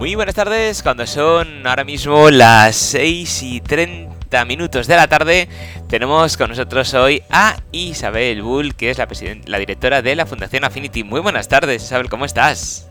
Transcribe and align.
Muy 0.00 0.14
buenas 0.14 0.34
tardes, 0.34 0.82
cuando 0.82 1.06
son 1.06 1.66
ahora 1.66 1.84
mismo 1.84 2.30
las 2.30 2.74
6 2.74 3.42
y 3.42 3.60
30 3.60 4.46
minutos 4.46 4.86
de 4.86 4.96
la 4.96 5.08
tarde, 5.08 5.46
tenemos 5.90 6.38
con 6.38 6.48
nosotros 6.48 6.94
hoy 6.94 7.22
a 7.28 7.58
Isabel 7.70 8.40
Bull, 8.40 8.74
que 8.74 8.88
es 8.88 8.96
la, 8.96 9.06
la 9.44 9.58
directora 9.58 10.00
de 10.00 10.16
la 10.16 10.24
Fundación 10.24 10.64
Affinity. 10.64 11.04
Muy 11.04 11.20
buenas 11.20 11.48
tardes, 11.48 11.84
Isabel, 11.84 12.08
¿cómo 12.08 12.24
estás? 12.24 12.88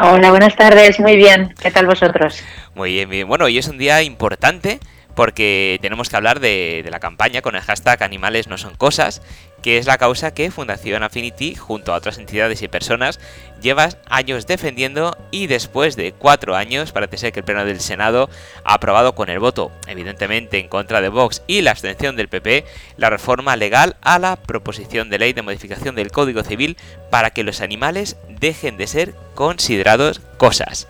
Hola, 0.00 0.30
buenas 0.30 0.56
tardes, 0.56 0.98
muy 0.98 1.14
bien. 1.14 1.54
¿Qué 1.62 1.70
tal 1.70 1.86
vosotros? 1.86 2.42
Muy 2.74 2.90
bien, 2.90 3.08
bien. 3.08 3.28
Bueno, 3.28 3.44
hoy 3.44 3.56
es 3.58 3.68
un 3.68 3.78
día 3.78 4.02
importante 4.02 4.80
porque 5.18 5.80
tenemos 5.82 6.08
que 6.08 6.14
hablar 6.14 6.38
de, 6.38 6.86
la 6.88 7.00
campaña 7.00 7.42
con 7.42 7.56
el 7.56 7.60
hashtag 7.62 8.04
Animales 8.04 8.46
no 8.46 8.56
son 8.56 8.76
cosas, 8.76 9.20
que 9.62 9.78
es 9.78 9.86
la 9.86 9.98
causa 9.98 10.32
que 10.32 10.50
Fundación 10.50 11.02
Affinity, 11.02 11.54
junto 11.54 11.92
a 11.92 11.96
otras 11.96 12.18
entidades 12.18 12.62
y 12.62 12.68
personas, 12.68 13.20
lleva 13.60 13.88
años 14.08 14.46
defendiendo 14.46 15.16
y 15.30 15.46
después 15.46 15.96
de 15.96 16.12
cuatro 16.12 16.54
años 16.54 16.92
parece 16.92 17.18
ser 17.18 17.32
que 17.32 17.40
el 17.40 17.44
Pleno 17.44 17.64
del 17.64 17.80
Senado 17.80 18.30
ha 18.64 18.74
aprobado 18.74 19.14
con 19.14 19.30
el 19.30 19.38
voto, 19.38 19.72
evidentemente 19.86 20.58
en 20.58 20.68
contra 20.68 21.00
de 21.00 21.08
Vox 21.08 21.42
y 21.46 21.62
la 21.62 21.72
abstención 21.72 22.16
del 22.16 22.28
PP, 22.28 22.64
la 22.96 23.10
reforma 23.10 23.56
legal 23.56 23.96
a 24.00 24.18
la 24.18 24.36
proposición 24.36 25.10
de 25.10 25.18
ley 25.18 25.32
de 25.32 25.42
modificación 25.42 25.94
del 25.94 26.12
Código 26.12 26.44
Civil 26.44 26.76
para 27.10 27.30
que 27.30 27.44
los 27.44 27.60
animales 27.60 28.16
dejen 28.28 28.76
de 28.76 28.86
ser 28.86 29.14
considerados 29.34 30.20
cosas. 30.36 30.86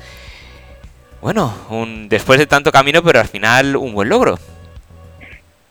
Bueno, 1.21 1.53
un, 1.71 2.09
después 2.09 2.39
de 2.39 2.47
tanto 2.47 2.71
camino, 2.71 3.03
pero 3.03 3.19
al 3.19 3.27
final 3.27 3.77
un 3.77 3.93
buen 3.93 4.09
logro. 4.09 4.39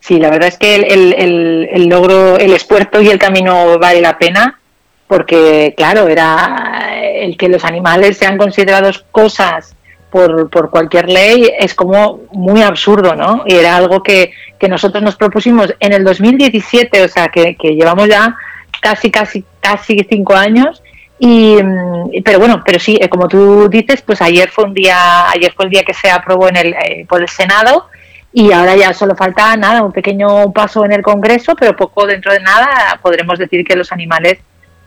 Sí, 0.00 0.18
la 0.18 0.30
verdad 0.30 0.48
es 0.48 0.58
que 0.58 0.76
el, 0.76 1.88
logro, 1.88 2.38
el 2.38 2.52
esfuerzo 2.52 3.00
y 3.02 3.08
el 3.08 3.18
camino 3.18 3.78
vale 3.78 4.00
la 4.00 4.16
pena, 4.16 4.60
porque 5.06 5.74
claro, 5.76 6.08
era 6.08 6.90
el 7.02 7.36
que 7.36 7.48
los 7.48 7.64
animales 7.64 8.16
sean 8.16 8.38
considerados 8.38 9.04
cosas 9.10 9.74
por, 10.10 10.48
por 10.50 10.70
cualquier 10.70 11.08
ley 11.08 11.50
es 11.58 11.74
como 11.74 12.20
muy 12.32 12.62
absurdo, 12.62 13.14
¿no? 13.14 13.44
Y 13.46 13.54
era 13.54 13.76
algo 13.76 14.02
que, 14.02 14.32
que 14.58 14.68
nosotros 14.68 15.02
nos 15.02 15.16
propusimos 15.16 15.74
en 15.80 15.92
el 15.92 16.04
2017, 16.04 17.02
o 17.02 17.08
sea, 17.08 17.28
que, 17.28 17.56
que 17.56 17.74
llevamos 17.74 18.08
ya 18.08 18.34
casi, 18.80 19.10
casi, 19.10 19.44
casi 19.60 20.06
cinco 20.08 20.34
años 20.34 20.82
y, 21.18 21.56
mm, 21.62 22.22
pero 22.24 22.38
bueno, 22.38 22.62
pero 22.64 22.78
sí, 22.78 22.96
eh, 23.00 23.08
como 23.08 23.28
tú 23.28 23.68
dices, 23.68 24.02
pues 24.02 24.22
ayer 24.22 24.48
fue 24.50 24.64
un 24.64 24.74
día, 24.74 25.28
ayer 25.30 25.52
fue 25.54 25.64
el 25.66 25.70
día 25.70 25.82
que 25.82 25.94
se 25.94 26.10
aprobó 26.10 26.48
en 26.48 26.56
el, 26.56 26.74
eh, 26.74 27.06
por 27.08 27.20
el 27.20 27.28
Senado 27.28 27.86
y 28.32 28.52
ahora 28.52 28.76
ya 28.76 28.92
solo 28.92 29.14
falta 29.16 29.56
nada, 29.56 29.82
un 29.82 29.92
pequeño 29.92 30.52
paso 30.52 30.84
en 30.84 30.92
el 30.92 31.02
Congreso, 31.02 31.54
pero 31.56 31.76
poco 31.76 32.06
dentro 32.06 32.32
de 32.32 32.40
nada 32.40 32.98
podremos 33.02 33.38
decir 33.38 33.64
que 33.64 33.76
los 33.76 33.90
animales 33.92 34.38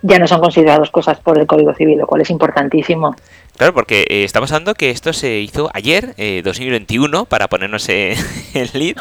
ya 0.03 0.17
no 0.17 0.27
son 0.27 0.39
considerados 0.39 0.89
cosas 0.89 1.19
por 1.19 1.37
el 1.37 1.45
Código 1.45 1.73
Civil, 1.75 1.99
lo 1.99 2.07
cual 2.07 2.21
es 2.21 2.29
importantísimo. 2.29 3.15
Claro, 3.57 3.73
porque 3.73 4.05
eh, 4.09 4.23
estamos 4.23 4.51
hablando 4.51 4.73
que 4.73 4.89
esto 4.89 5.13
se 5.13 5.39
hizo 5.39 5.69
ayer, 5.73 6.15
2021, 6.43 7.25
para 7.25 7.47
ponernos 7.47 7.87
en 7.89 8.15
lead. 8.73 8.95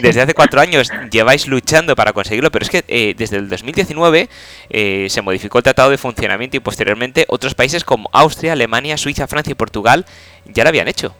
Desde 0.00 0.22
hace 0.22 0.32
cuatro 0.32 0.60
años 0.60 0.90
lleváis 1.10 1.46
luchando 1.46 1.94
para 1.94 2.12
conseguirlo, 2.14 2.50
pero 2.50 2.64
es 2.64 2.70
que 2.70 3.14
desde 3.16 3.36
el 3.36 3.48
2019 3.48 4.28
eh, 4.70 5.06
se 5.10 5.22
modificó 5.22 5.58
el 5.58 5.64
Tratado 5.64 5.90
de 5.90 5.98
Funcionamiento 5.98 6.56
y 6.56 6.60
posteriormente 6.60 7.26
otros 7.28 7.54
países 7.54 7.84
como 7.84 8.08
Austria, 8.12 8.52
Alemania, 8.52 8.96
Suiza, 8.96 9.26
Francia 9.26 9.50
y 9.50 9.54
Portugal 9.54 10.06
ya 10.46 10.62
lo 10.62 10.68
habían 10.68 10.88
hecho. 10.88 11.14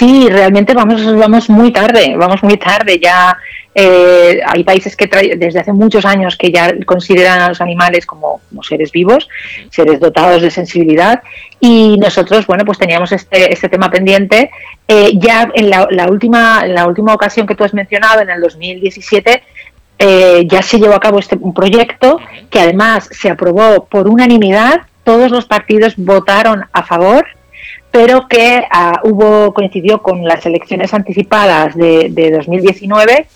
Sí, 0.00 0.30
realmente 0.30 0.72
vamos, 0.72 1.04
vamos 1.14 1.50
muy 1.50 1.70
tarde, 1.74 2.14
vamos 2.16 2.42
muy 2.42 2.56
tarde. 2.56 2.98
Ya 2.98 3.36
eh, 3.74 4.40
hay 4.46 4.64
países 4.64 4.96
que 4.96 5.06
desde 5.36 5.60
hace 5.60 5.74
muchos 5.74 6.06
años 6.06 6.38
que 6.38 6.50
ya 6.50 6.72
consideran 6.86 7.42
a 7.42 7.48
los 7.50 7.60
animales 7.60 8.06
como, 8.06 8.40
seres 8.62 8.92
vivos, 8.92 9.28
seres 9.68 10.00
dotados 10.00 10.40
de 10.40 10.50
sensibilidad. 10.50 11.22
Y 11.60 11.98
nosotros, 11.98 12.46
bueno, 12.46 12.64
pues 12.64 12.78
teníamos 12.78 13.12
este, 13.12 13.52
este 13.52 13.68
tema 13.68 13.90
pendiente. 13.90 14.50
Eh, 14.88 15.10
ya 15.16 15.50
en 15.52 15.68
la, 15.68 15.86
la, 15.90 16.08
última, 16.08 16.66
la 16.66 16.86
última 16.86 17.12
ocasión 17.12 17.46
que 17.46 17.54
tú 17.54 17.64
has 17.64 17.74
mencionado, 17.74 18.22
en 18.22 18.30
el 18.30 18.40
2017, 18.40 19.42
eh, 19.98 20.46
ya 20.46 20.62
se 20.62 20.78
llevó 20.78 20.94
a 20.94 21.00
cabo 21.00 21.18
este 21.18 21.36
un 21.38 21.52
proyecto 21.52 22.18
que 22.48 22.58
además 22.58 23.06
se 23.12 23.28
aprobó 23.28 23.84
por 23.84 24.08
unanimidad, 24.08 24.80
todos 25.04 25.30
los 25.30 25.44
partidos 25.44 25.92
votaron 25.98 26.64
a 26.72 26.84
favor, 26.84 27.26
pero 27.90 28.28
que 28.28 28.64
ah, 28.70 29.00
hubo 29.04 29.52
coincidió 29.52 30.02
con 30.02 30.24
las 30.24 30.44
elecciones 30.46 30.94
anticipadas 30.94 31.74
de, 31.74 32.08
de 32.10 32.30
2019 32.30 33.26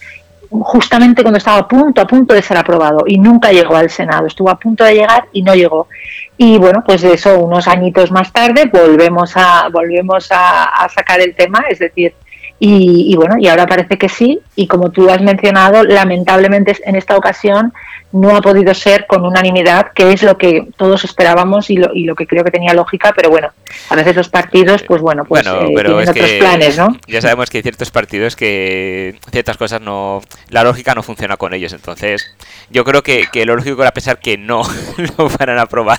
justamente 0.49 1.22
cuando 1.22 1.39
estaba 1.39 1.59
a 1.59 1.69
punto, 1.69 2.00
a 2.00 2.06
punto 2.06 2.33
de 2.33 2.43
ser 2.43 2.56
aprobado 2.56 3.05
y 3.06 3.19
nunca 3.19 3.50
llegó 3.50 3.77
al 3.77 3.91
Senado. 3.91 4.27
Estuvo 4.27 4.50
a 4.50 4.59
punto 4.59 4.84
de 4.84 4.94
llegar 4.94 5.27
y 5.33 5.43
no 5.43 5.55
llegó. 5.55 5.89
Y 6.37 6.59
bueno, 6.59 6.83
pues 6.87 7.03
eso, 7.03 7.39
unos 7.41 7.67
añitos 7.67 8.12
más 8.12 8.33
tarde 8.33 8.71
volvemos 8.73 9.33
a, 9.37 9.69
volvemos 9.73 10.28
a 10.31 10.89
sacar 10.94 11.21
el 11.21 11.34
tema, 11.34 11.65
es 11.69 11.81
decir, 11.81 12.15
y, 12.59 13.15
bueno, 13.17 13.37
y 13.39 13.49
ahora 13.49 13.67
parece 13.67 13.99
que 13.99 14.09
sí, 14.09 14.41
y 14.57 14.67
como 14.67 14.91
tú 14.91 15.11
has 15.11 15.21
mencionado, 15.21 15.83
lamentablemente 15.85 16.77
en 16.85 16.97
esta 16.97 17.17
ocasión 17.17 17.73
no 18.13 18.37
ha 18.37 18.41
podido 18.41 18.73
ser 18.75 19.07
con 19.07 19.25
unanimidad, 19.25 19.89
que 19.93 20.13
es 20.13 20.23
lo 20.23 20.39
que 20.39 20.69
todos 20.77 21.05
esperábamos 21.05 21.69
y 21.69 21.77
lo, 21.77 21.93
y 21.93 22.05
lo 22.05 22.15
que 22.15 22.27
creo 22.27 22.45
que 22.45 22.53
tenía 22.53 22.73
lógica, 22.73 23.13
pero 23.15 23.29
bueno, 23.29 23.51
a 23.91 23.97
veces 23.97 24.15
los 24.15 24.29
partidos, 24.29 24.83
pues 24.85 25.03
bueno, 25.03 25.25
pues 25.25 25.47
eh, 25.47 25.51
tienen 25.75 26.09
otros 26.09 26.31
planes, 26.39 26.79
¿no? 26.79 26.97
Ya 27.09 27.21
sabemos 27.21 27.51
que 27.51 27.59
hay 27.59 27.63
ciertos 27.63 27.91
partidos 27.91 28.37
que 28.37 29.17
ciertas 29.33 29.57
cosas 29.57 29.81
no, 29.81 30.23
la 30.49 30.63
lógica 30.63 30.95
no 30.95 31.03
funciona 31.03 31.37
con 31.37 31.55
ellos, 31.55 31.73
entonces 31.73 32.35
yo 32.71 32.85
creo 32.85 33.03
que, 33.03 33.27
que 33.33 33.45
lo 33.45 33.57
lógico 33.57 33.83
era 33.83 33.91
pensar 33.91 34.21
que 34.21 34.39
no 34.39 34.63
lo 35.19 35.29
van 35.29 35.51
a 35.51 35.63
aprobar. 35.63 35.99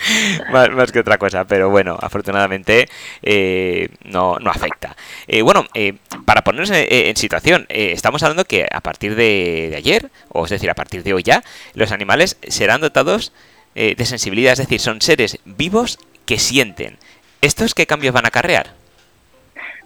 más, 0.52 0.92
que 0.92 1.00
otra 1.00 1.18
cosa, 1.18 1.44
pero 1.44 1.70
bueno, 1.70 1.96
afortunadamente 2.00 2.88
eh, 3.22 3.88
no, 4.04 4.38
no, 4.38 4.50
afecta. 4.50 4.96
Eh, 5.26 5.42
bueno, 5.42 5.66
eh, 5.74 5.94
para 6.24 6.42
ponernos 6.42 6.70
en, 6.72 7.16
situación, 7.16 7.66
estamos 7.68 8.22
hablando 8.22 8.44
que 8.44 8.66
a 8.70 8.80
partir 8.80 9.14
de, 9.14 9.74
ayer, 9.76 10.10
o 10.28 10.44
es 10.44 10.50
decir, 10.50 10.70
a 10.70 10.74
partir 10.74 11.02
de 11.02 11.14
hoy 11.14 11.22
ya, 11.22 11.42
los 11.74 11.92
animales 11.92 12.36
serán 12.48 12.80
dotados 12.80 13.32
de 13.74 14.04
sensibilidad, 14.04 14.52
es 14.52 14.58
decir, 14.58 14.80
son 14.80 15.00
seres 15.00 15.38
vivos 15.44 15.98
que 16.26 16.38
sienten. 16.38 16.98
¿Estos 17.40 17.74
qué 17.74 17.86
cambios 17.86 18.12
van 18.12 18.24
a 18.24 18.28
acarrear? 18.28 18.79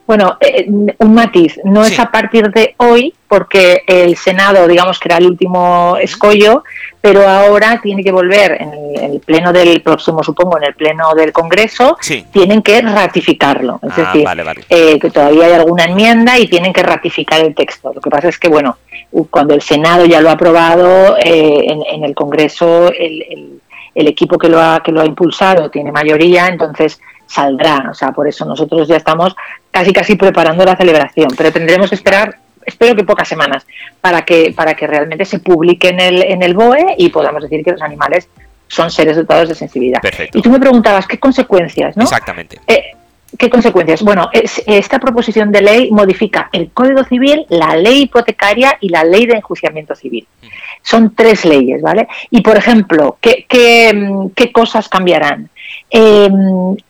Bueno, 0.07 0.37
un 0.99 1.15
matiz, 1.15 1.59
no 1.65 1.83
es 1.83 1.99
a 1.99 2.11
partir 2.11 2.51
de 2.51 2.75
hoy, 2.77 3.15
porque 3.27 3.83
el 3.87 4.17
Senado, 4.17 4.69
digamos 4.69 5.01
que 5.01 5.09
era 5.09 5.17
el 5.17 5.27
último 5.27 5.97
escollo, 5.99 6.63
pero 7.01 7.27
ahora 7.27 7.81
tiene 7.83 8.05
que 8.05 8.13
volver 8.13 8.61
en 8.61 9.13
el, 9.13 9.21
pleno 9.21 9.51
del 9.51 9.81
próximo, 9.81 10.23
supongo, 10.23 10.59
en 10.59 10.65
el 10.65 10.75
pleno 10.75 11.15
del 11.15 11.33
Congreso, 11.33 11.97
tienen 12.33 12.61
que 12.61 12.83
ratificarlo. 12.83 13.81
Es 13.83 13.93
ah, 13.97 14.13
decir, 14.13 14.29
eh, 14.69 14.99
que 14.99 15.11
todavía 15.11 15.47
hay 15.47 15.53
alguna 15.53 15.85
enmienda 15.85 16.39
y 16.39 16.49
tienen 16.49 16.75
que 16.75 16.83
ratificar 16.83 17.41
el 17.41 17.55
texto. 17.55 17.91
Lo 17.95 18.01
que 18.03 18.11
pasa 18.11 18.29
es 18.29 18.39
que, 18.39 18.49
bueno, 18.49 18.77
cuando 19.31 19.55
el 19.55 19.63
Senado 19.63 20.05
ya 20.05 20.21
lo 20.21 20.29
ha 20.29 20.33
aprobado, 20.33 21.17
eh, 21.17 21.67
en, 21.67 22.05
el 22.05 22.15
Congreso 22.15 22.93
el, 22.93 23.61
el, 23.95 24.07
equipo 24.07 24.37
que 24.37 24.51
lo, 24.51 24.61
ha, 24.61 24.83
que 24.83 24.93
lo 24.93 25.01
ha 25.01 25.07
impulsado 25.07 25.71
tiene 25.71 25.93
mayoría, 25.93 26.49
entonces 26.49 27.01
saldrá. 27.27 27.89
O 27.91 27.95
sea, 27.95 28.13
por 28.13 28.29
eso 28.29 28.45
nosotros 28.45 28.87
ya 28.87 28.97
estamos 28.97 29.35
casi 29.75 29.93
casi 29.93 30.15
preparando 30.15 30.65
la 30.65 30.77
celebración, 30.77 31.31
pero 31.37 31.51
tendremos 31.51 31.89
que 31.91 31.97
esperar 31.97 32.39
espero 32.65 32.95
que 32.95 33.05
pocas 33.05 33.29
semanas, 33.29 33.67
para 34.01 34.25
que, 34.25 34.55
para 34.57 34.75
que 34.75 34.87
realmente 34.87 35.25
se 35.25 35.41
publique 35.41 35.89
en 35.89 36.01
el, 36.01 36.23
en 36.23 36.43
el 36.43 36.55
BOE 36.55 36.95
y 36.97 37.11
podamos 37.11 37.43
decir 37.43 37.63
que 37.63 37.73
los 37.73 37.83
animales 37.83 38.29
son 38.69 38.91
seres 38.91 39.17
dotados 39.17 39.51
de 39.51 39.55
sensibilidad. 39.55 40.01
Y 40.33 40.41
tú 40.41 40.51
me 40.51 40.59
preguntabas, 40.59 41.07
¿qué 41.07 41.19
consecuencias? 41.19 41.95
¿no? 41.95 42.05
Exactamente. 42.05 42.59
Eh, 42.67 42.93
¿Qué 43.37 43.51
consecuencias? 43.51 44.03
Bueno, 44.03 44.31
esta 44.33 45.01
proposición 45.01 45.51
de 45.51 45.61
ley 45.61 45.91
modifica 45.91 46.49
el 46.53 46.71
Código 46.71 47.03
Civil, 47.05 47.45
la 47.49 47.77
ley 47.77 48.03
hipotecaria 48.03 48.79
y 48.81 48.89
la 48.91 49.03
ley 49.03 49.27
de 49.27 49.35
enjuiciamiento 49.35 49.95
civil. 49.97 50.27
Son 50.83 51.15
tres 51.15 51.45
leyes, 51.45 51.83
¿vale? 51.83 52.07
Y, 52.31 52.43
por 52.43 52.57
ejemplo, 52.57 53.19
¿qué, 53.21 53.45
qué, 53.49 54.53
cosas 54.53 54.89
cambiarán? 54.89 55.51
Eh, 55.97 56.29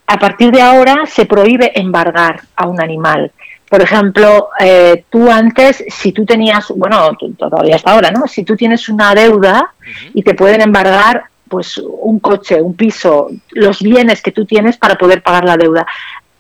a 0.06 0.18
partir 0.18 0.50
de 0.50 0.62
ahora 0.62 1.04
se 1.04 1.26
prohíbe 1.26 1.78
embargar 1.78 2.40
a 2.56 2.66
un 2.66 2.80
animal. 2.80 3.30
Por 3.68 3.82
ejemplo, 3.82 4.48
eh, 4.58 5.04
tú 5.10 5.30
antes, 5.30 5.84
si 5.88 6.12
tú 6.12 6.24
tenías, 6.24 6.68
bueno, 6.74 7.10
todavía 7.36 7.76
hasta 7.76 7.92
ahora, 7.92 8.10
¿no? 8.10 8.26
Si 8.26 8.44
tú 8.44 8.56
tienes 8.56 8.88
una 8.88 9.14
deuda 9.14 9.74
y 10.14 10.22
te 10.22 10.32
pueden 10.32 10.62
embargar 10.62 11.24
pues 11.46 11.76
un 11.76 12.18
coche, 12.18 12.62
un 12.62 12.74
piso, 12.74 13.28
los 13.50 13.82
bienes 13.82 14.22
que 14.22 14.32
tú 14.32 14.46
tienes 14.46 14.78
para 14.78 14.94
poder 14.94 15.22
pagar 15.22 15.44
la 15.44 15.58
deuda. 15.58 15.86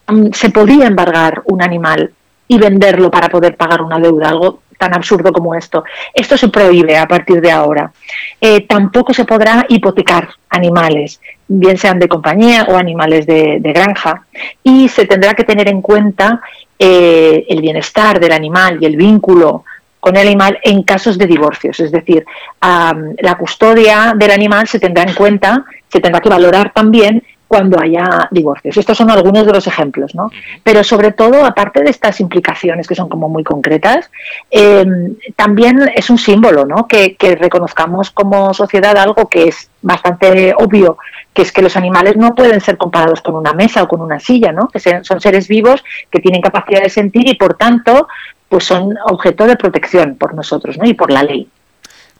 Mm, 0.06 0.32
se 0.32 0.48
podía 0.48 0.86
embargar 0.86 1.42
un 1.44 1.60
animal 1.60 2.14
y 2.48 2.56
venderlo 2.56 3.10
para 3.10 3.28
poder 3.28 3.56
pagar 3.56 3.82
una 3.82 3.98
deuda, 3.98 4.30
algo 4.30 4.60
tan 4.78 4.94
absurdo 4.94 5.32
como 5.32 5.54
esto. 5.54 5.84
Esto 6.14 6.38
se 6.38 6.48
prohíbe 6.48 6.96
a 6.96 7.06
partir 7.06 7.40
de 7.40 7.50
ahora. 7.50 7.92
Eh, 8.40 8.66
tampoco 8.66 9.12
se 9.12 9.24
podrá 9.24 9.66
hipotecar 9.68 10.28
animales, 10.48 11.20
bien 11.46 11.76
sean 11.76 11.98
de 11.98 12.08
compañía 12.08 12.66
o 12.68 12.76
animales 12.76 13.26
de, 13.26 13.60
granja, 13.74 14.26
y 14.62 14.88
se 14.88 15.06
tendrá 15.06 15.34
que 15.34 15.44
tener 15.44 15.68
en 15.68 15.82
cuenta 15.82 16.40
eh, 16.78 17.44
el 17.48 17.60
bienestar 17.60 18.18
del 18.20 18.32
animal 18.32 18.78
y 18.80 18.86
el 18.86 18.96
vínculo 18.96 19.64
con 20.00 20.16
el 20.16 20.26
animal 20.26 20.58
en 20.62 20.82
casos 20.82 21.16
de 21.16 21.26
divorcios. 21.26 21.80
Es 21.80 21.90
decir, 21.90 22.26
la 22.60 23.36
custodia 23.38 24.12
del 24.14 24.30
animal 24.32 24.68
se 24.68 24.78
tendrá 24.78 25.02
en 25.02 25.14
cuenta, 25.14 25.64
se 25.88 25.98
tendrá 25.98 26.20
que 26.20 26.28
valorar 26.28 26.72
también 26.74 27.22
cuando 27.54 27.80
haya 27.80 28.28
divorcios. 28.32 28.76
Estos 28.76 28.98
son 28.98 29.12
algunos 29.12 29.46
de 29.46 29.52
los 29.52 29.64
ejemplos, 29.68 30.12
¿no? 30.12 30.28
Pero 30.64 30.82
sobre 30.82 31.12
todo, 31.12 31.44
aparte 31.44 31.84
de 31.84 31.90
estas 31.90 32.18
implicaciones 32.18 32.88
que 32.88 32.96
son 32.96 33.08
como 33.08 33.28
muy 33.28 33.44
concretas, 33.44 34.10
em, 34.50 35.14
también 35.36 35.88
es 35.94 36.10
un 36.10 36.18
símbolo, 36.18 36.66
¿no? 36.66 36.88
Que, 36.88 37.14
que 37.14 37.36
reconozcamos 37.36 38.10
como 38.10 38.52
sociedad 38.54 38.96
algo 38.96 39.28
que 39.28 39.44
es 39.44 39.70
bastante 39.82 40.52
obvio, 40.58 40.98
que 41.32 41.42
es 41.42 41.52
que 41.52 41.62
los 41.62 41.76
animales 41.76 42.16
no 42.16 42.34
pueden 42.34 42.60
ser 42.60 42.76
comparados 42.76 43.20
con 43.20 43.36
una 43.36 43.52
mesa 43.52 43.84
o 43.84 43.86
con 43.86 44.00
una 44.00 44.18
silla, 44.18 44.50
¿no? 44.50 44.66
Que 44.66 44.80
son 44.80 45.20
seres 45.20 45.46
vivos 45.46 45.84
que 46.10 46.18
tienen 46.18 46.42
capacidad 46.42 46.82
de 46.82 46.90
sentir 46.90 47.28
y 47.28 47.36
por 47.36 47.54
tanto, 47.54 48.08
pues 48.48 48.64
son 48.64 48.96
objeto 49.06 49.46
de 49.46 49.54
protección 49.54 50.16
por 50.16 50.34
nosotros, 50.34 50.76
¿no? 50.76 50.86
Y 50.86 50.94
por 50.94 51.12
la 51.12 51.22
ley. 51.22 51.48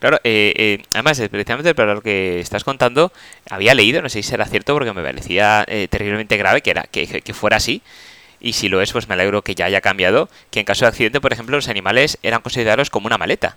Claro, 0.04 0.20
eh, 0.22 0.52
eh, 0.54 0.82
además, 0.92 1.18
precisamente 1.30 1.74
para 1.74 1.94
lo 1.94 2.02
que 2.02 2.38
estás 2.38 2.62
contando, 2.62 3.10
había 3.48 3.72
leído, 3.72 4.02
no 4.02 4.10
sé 4.10 4.22
si 4.22 4.28
será 4.28 4.44
cierto, 4.44 4.74
porque 4.74 4.92
me 4.92 5.02
parecía 5.02 5.64
eh, 5.66 5.88
terriblemente 5.88 6.36
grave 6.36 6.60
que, 6.60 6.72
era, 6.72 6.82
que, 6.82 7.32
fuera 7.32 7.56
así. 7.56 7.80
Y 8.38 8.52
si 8.52 8.68
lo 8.68 8.82
es, 8.82 8.92
pues 8.92 9.08
me 9.08 9.14
alegro 9.14 9.40
que 9.40 9.54
ya 9.54 9.64
haya 9.64 9.80
cambiado. 9.80 10.28
Que 10.50 10.60
en 10.60 10.66
caso 10.66 10.84
de 10.84 10.90
accidente, 10.90 11.22
por 11.22 11.32
ejemplo, 11.32 11.56
los 11.56 11.68
animales 11.70 12.18
eran 12.22 12.42
considerados 12.42 12.90
como 12.90 13.06
una 13.06 13.16
maleta. 13.16 13.56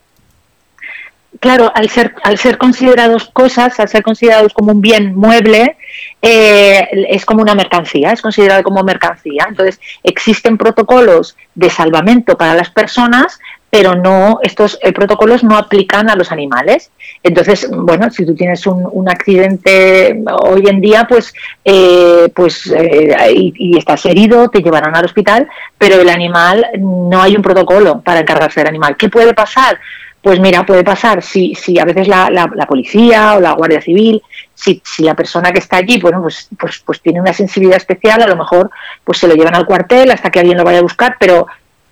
Claro, 1.42 1.70
al 1.76 1.90
ser, 1.90 2.16
al 2.24 2.38
ser 2.38 2.58
considerados 2.58 3.30
cosas, 3.34 3.78
al 3.82 3.90
ser 3.90 4.02
considerados 4.02 4.54
como 4.54 4.72
un 4.72 4.80
bien 4.80 5.16
mueble, 5.16 5.76
es 6.22 7.26
como 7.26 7.42
una 7.42 7.56
mercancía, 7.56 8.14
es 8.14 8.22
considerado 8.22 8.64
como 8.64 8.84
mercancía. 8.84 9.48
Entonces, 9.50 9.82
existen 10.02 10.58
protocolos 10.58 11.36
de 11.56 11.70
salvamento 11.70 12.38
para 12.38 12.56
las 12.56 12.70
personas, 12.70 13.38
pero 13.70 13.96
no 13.96 14.40
estos 14.44 14.80
eh, 14.82 14.94
protocolos 14.94 15.44
no 15.44 15.58
aplican 15.58 16.10
a 16.10 16.16
los 16.16 16.32
animales. 16.32 16.90
Entonces, 17.22 17.70
bueno, 17.70 18.10
si 18.10 18.26
tú 18.26 18.34
tienes 18.34 18.66
un, 18.66 19.08
accidente 19.10 20.22
hoy 20.42 20.64
en 20.68 20.82
día, 20.82 21.06
pues, 21.08 21.34
eh, 21.64 22.30
pues 22.36 22.68
eh, 22.68 23.16
y, 23.34 23.78
estás 23.78 24.06
herido, 24.06 24.50
te 24.50 24.62
llevarán 24.62 24.96
al 24.96 25.06
hospital, 25.06 25.48
pero 25.78 26.00
el 26.00 26.10
animal 26.10 26.68
no 26.80 27.22
hay 27.22 27.36
un 27.36 27.42
protocolo 27.42 28.02
para 28.02 28.22
encargarse 28.22 28.62
del 28.62 28.70
animal. 28.70 28.96
¿Qué 28.98 29.10
puede 29.10 29.34
pasar? 29.34 29.80
Pues 30.22 30.40
mira, 30.40 30.66
puede 30.66 30.84
pasar 30.84 31.22
si, 31.22 31.56
si 31.56 31.80
a 31.80 31.86
veces 31.86 32.08
la, 32.08 32.30
la, 32.30 32.66
policía 32.66 33.36
o 33.36 33.40
la 33.40 33.54
Guardia 33.54 33.82
Civil, 33.82 34.22
si, 34.54 34.82
si, 34.84 35.04
la 35.04 35.14
persona 35.14 35.52
que 35.52 35.60
está 35.60 35.78
allí, 35.78 36.00
bueno, 36.00 36.22
pues, 36.22 36.50
pues, 36.60 36.82
pues 36.86 37.02
tiene 37.02 37.22
una 37.22 37.34
sensibilidad 37.34 37.78
especial, 37.78 38.22
a 38.22 38.28
lo 38.28 38.36
mejor 38.36 38.70
pues 39.04 39.20
se 39.20 39.28
lo 39.28 39.36
llevan 39.36 39.56
al 39.56 39.66
cuartel 39.66 40.12
hasta 40.12 40.30
que 40.30 40.40
alguien 40.40 40.58
lo 40.58 40.64
vaya 40.64 40.80
a 40.80 40.82
buscar, 40.82 41.16
pero 41.20 41.48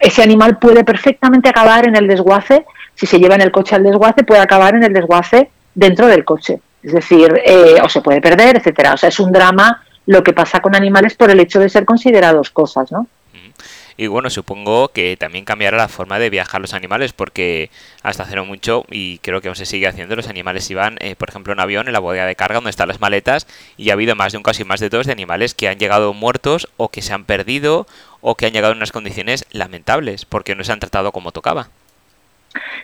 ese 0.06 0.22
animal 0.22 0.60
puede 0.60 0.84
perfectamente 0.84 1.50
acabar 1.50 1.88
en 1.88 1.96
el 1.96 2.08
desguace, 2.08 2.66
si 2.94 3.08
se 3.08 3.18
lleva 3.18 3.36
en 3.36 3.42
el 3.42 3.52
coche 3.52 3.76
al 3.76 3.84
desguace, 3.84 4.24
puede 4.24 4.40
acabar 4.40 4.76
en 4.76 4.84
el 4.84 4.94
desguace 4.94 5.50
dentro 5.74 6.06
del 6.06 6.24
coche. 6.24 6.62
Es 6.84 6.94
decir, 6.94 7.42
eh, 7.44 7.78
o 7.84 7.90
se 7.90 8.02
puede 8.02 8.22
perder, 8.22 8.58
etcétera. 8.58 8.94
O 8.94 8.98
sea, 8.98 9.10
es 9.10 9.20
un 9.20 9.32
drama 9.32 9.84
lo 10.06 10.24
que 10.24 10.34
pasa 10.34 10.60
con 10.60 10.76
animales 10.76 11.16
por 11.16 11.32
el 11.32 11.40
hecho 11.40 11.60
de 11.60 11.70
ser 11.70 11.86
considerados 11.86 12.52
cosas, 12.52 12.92
¿no? 12.92 13.08
Y 13.98 14.08
bueno, 14.08 14.30
supongo 14.30 14.90
que 14.90 15.16
también 15.18 15.46
cambiará 15.46 15.78
la 15.78 15.88
forma 15.88 16.20
de 16.20 16.30
viajar 16.30 16.60
los 16.60 16.74
animales, 16.74 17.14
porque 17.14 17.70
hasta 18.04 18.24
hace 18.24 18.36
no 18.36 18.46
mucho, 18.46 18.86
y 18.92 19.20
creo 19.20 19.42
que 19.42 19.48
aún 19.48 19.56
se 19.56 19.66
sigue 19.66 19.88
haciendo, 19.88 20.16
los 20.16 20.28
animales 20.28 20.70
iban, 20.70 20.98
eh, 21.00 21.16
por 21.16 21.30
ejemplo, 21.30 21.54
en 21.54 21.60
avión, 21.62 21.88
en 21.88 21.94
la 21.94 22.00
bodega 22.00 22.26
de 22.26 22.36
carga, 22.36 22.56
donde 22.56 22.72
están 22.72 22.90
las 22.90 23.00
maletas, 23.00 23.48
y 23.78 23.90
ha 23.90 23.94
habido 23.94 24.16
más 24.16 24.34
de 24.34 24.38
un 24.38 24.44
caso 24.44 24.62
y 24.62 24.66
más 24.66 24.80
de 24.80 24.90
dos 24.90 25.06
de 25.06 25.14
animales 25.14 25.54
que 25.54 25.70
han 25.70 25.80
llegado 25.80 26.14
muertos 26.14 26.68
o 26.78 26.90
que 26.90 27.02
se 27.02 27.14
han 27.14 27.26
perdido 27.26 27.88
o 28.22 28.36
que 28.36 28.48
han 28.48 28.54
llegado 28.54 28.74
en 28.74 28.80
unas 28.80 28.92
condiciones 28.92 29.46
lamentables, 29.52 30.26
porque 30.26 30.56
no 30.56 30.64
se 30.64 30.74
han 30.74 30.80
tratado 30.80 31.12
como 31.12 31.32
tocaba. 31.32 31.70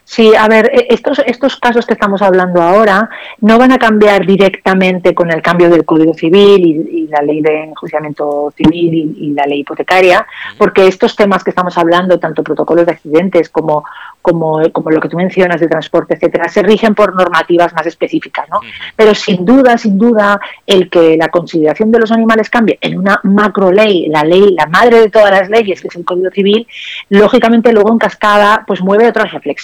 Sí, 0.03 0.33
a 0.35 0.47
ver, 0.47 0.69
e, 0.73 0.87
estos, 0.89 1.19
estos 1.19 1.57
casos 1.57 1.85
que 1.85 1.93
estamos 1.93 2.21
hablando 2.21 2.61
ahora 2.61 3.09
no 3.39 3.57
van 3.57 3.71
a 3.71 3.77
cambiar 3.77 4.25
directamente 4.25 5.13
con 5.13 5.31
el 5.31 5.41
cambio 5.41 5.69
del 5.69 5.85
Código 5.85 6.13
Civil 6.13 6.65
y, 6.65 7.01
la 7.11 7.21
ley 7.21 7.41
de 7.41 7.65
enjuiciamiento 7.65 8.53
civil 8.55 9.13
y, 9.17 9.31
la 9.33 9.45
ley 9.45 9.59
hipotecaria, 9.59 10.25
porque 10.57 10.87
estos 10.87 11.13
temas 11.13 11.43
que 11.43 11.49
estamos 11.49 11.77
hablando, 11.77 12.19
tanto 12.19 12.41
protocolos 12.41 12.85
de 12.85 12.93
accidentes 12.93 13.49
como, 13.49 13.83
como, 14.21 14.61
como 14.71 14.91
lo 14.91 15.01
que 15.01 15.09
tú 15.09 15.17
mencionas 15.17 15.59
de 15.59 15.67
transporte, 15.67 16.13
etcétera, 16.13 16.47
se 16.47 16.63
rigen 16.63 16.95
por 16.95 17.13
normativas 17.13 17.73
más 17.73 17.85
específicas, 17.85 18.47
¿no? 18.49 18.61
Pero 18.95 19.13
sin 19.13 19.43
duda, 19.43 19.77
sin 19.77 19.97
duda, 19.97 20.39
el 20.65 20.89
que 20.89 21.17
la 21.17 21.27
consideración 21.27 21.91
de 21.91 21.99
los 21.99 22.13
animales 22.13 22.49
cambie 22.49 22.77
en 22.79 22.97
una 22.97 23.19
macro 23.23 23.73
ley, 23.73 24.07
la 24.07 24.23
ley, 24.23 24.55
la 24.57 24.67
madre 24.67 25.01
de 25.01 25.09
todas 25.09 25.31
las 25.31 25.49
leyes, 25.49 25.81
que 25.81 25.89
es 25.89 25.95
el 25.97 26.05
Código 26.05 26.31
Civil, 26.31 26.65
lógicamente 27.09 27.73
luego 27.73 27.91
en 27.91 27.99
cascada, 27.99 28.63
pues 28.65 28.81
mueve 28.81 29.09
otras 29.09 29.33
reflexiones. 29.33 29.60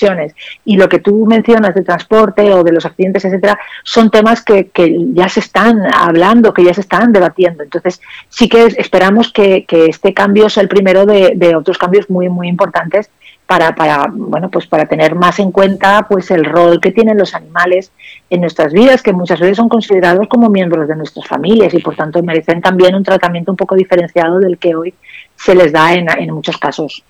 Y 0.66 0.78
lo 0.78 0.90
que 0.90 1.00
tú 1.00 1.26
mencionas 1.26 1.76
de 1.76 1.84
transporte 1.84 2.54
o 2.54 2.64
de 2.64 2.72
los 2.72 2.86
accidentes, 2.86 3.26
etcétera, 3.26 3.60
son 3.84 4.10
temas 4.12 4.44
que, 4.44 4.68
que 4.68 4.96
ya 5.14 5.30
se 5.30 5.40
están 5.40 5.82
hablando, 5.94 6.54
que 6.54 6.64
ya 6.64 6.74
se 6.74 6.82
están 6.82 7.12
debatiendo. 7.12 7.64
Entonces, 7.64 8.02
sí 8.30 8.48
que 8.50 8.66
esperamos 8.78 9.32
que, 9.32 9.66
que 9.66 9.86
este 9.86 10.14
cambio 10.14 10.50
sea 10.50 10.64
el 10.64 10.70
primero 10.70 11.06
de, 11.06 11.56
otros 11.56 11.78
cambios 11.78 12.10
muy, 12.10 12.30
muy 12.30 12.48
importantes 12.48 13.10
para, 13.46 13.74
para, 13.76 14.08
bueno, 14.12 14.50
pues 14.50 14.68
para 14.68 14.86
tener 14.86 15.16
más 15.16 15.40
en 15.40 15.52
cuenta 15.52 16.06
pues 16.10 16.30
el 16.32 16.44
rol 16.44 16.82
que 16.82 16.92
tienen 16.92 17.18
los 17.18 17.34
animales 17.34 17.92
en 18.30 18.42
nuestras 18.42 18.74
vidas, 18.74 19.02
que 19.02 19.14
muchas 19.14 19.40
veces 19.40 19.58
son 19.58 19.70
considerados 19.70 20.28
como 20.28 20.50
miembros 20.50 20.88
de 20.88 20.96
nuestras 20.96 21.26
familias 21.26 21.74
y 21.74 21.80
por 21.80 21.96
tanto 21.96 22.22
merecen 22.22 22.62
también 22.62 22.94
un 22.94 23.04
tratamiento 23.04 23.52
un 23.52 23.58
poco 23.58 23.76
diferenciado 23.76 24.40
del 24.40 24.58
que 24.58 24.76
hoy 24.76 24.94
se 25.36 25.56
les 25.56 25.72
da 25.72 25.94
en, 25.94 26.08
en 26.10 26.34
muchos 26.34 26.58
casos. 26.58 27.04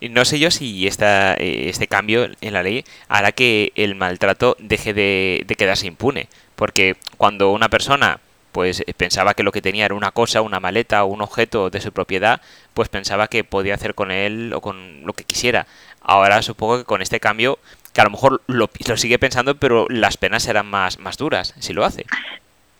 No 0.00 0.24
sé 0.24 0.38
yo 0.38 0.50
si 0.50 0.86
esta, 0.86 1.34
eh, 1.34 1.68
este 1.68 1.86
cambio 1.86 2.28
en 2.40 2.52
la 2.52 2.62
ley 2.62 2.84
hará 3.08 3.32
que 3.32 3.72
el 3.74 3.94
maltrato 3.94 4.56
deje 4.58 4.92
de, 4.94 5.46
quedarse 5.56 5.86
impune, 5.86 6.28
porque 6.54 6.96
cuando 7.16 7.52
una 7.52 7.68
persona 7.68 8.20
pues 8.52 8.82
pensaba 8.96 9.34
que 9.34 9.42
lo 9.42 9.52
que 9.52 9.60
tenía 9.60 9.84
era 9.84 9.94
una 9.94 10.12
cosa, 10.12 10.40
una 10.40 10.60
maleta 10.60 11.04
o 11.04 11.08
un 11.08 11.20
objeto 11.20 11.68
de 11.68 11.82
su 11.82 11.92
propiedad, 11.92 12.40
pues 12.72 12.88
pensaba 12.88 13.28
que 13.28 13.44
podía 13.44 13.74
hacer 13.74 13.94
con 13.94 14.10
él 14.10 14.54
o 14.54 14.62
con 14.62 15.04
lo 15.04 15.12
que 15.12 15.24
quisiera. 15.24 15.66
Ahora 16.00 16.40
supongo 16.40 16.78
que 16.78 16.84
con 16.84 17.02
este 17.02 17.20
cambio, 17.20 17.58
que 17.92 18.00
a 18.00 18.04
lo 18.04 18.10
mejor 18.10 18.40
lo, 18.46 18.70
sigue 18.96 19.18
pensando, 19.18 19.56
pero 19.56 19.86
las 19.90 20.16
penas 20.16 20.44
serán 20.44 20.66
más, 20.66 20.98
más 20.98 21.18
duras 21.18 21.54
si 21.58 21.74
lo 21.74 21.84
hace. 21.84 22.06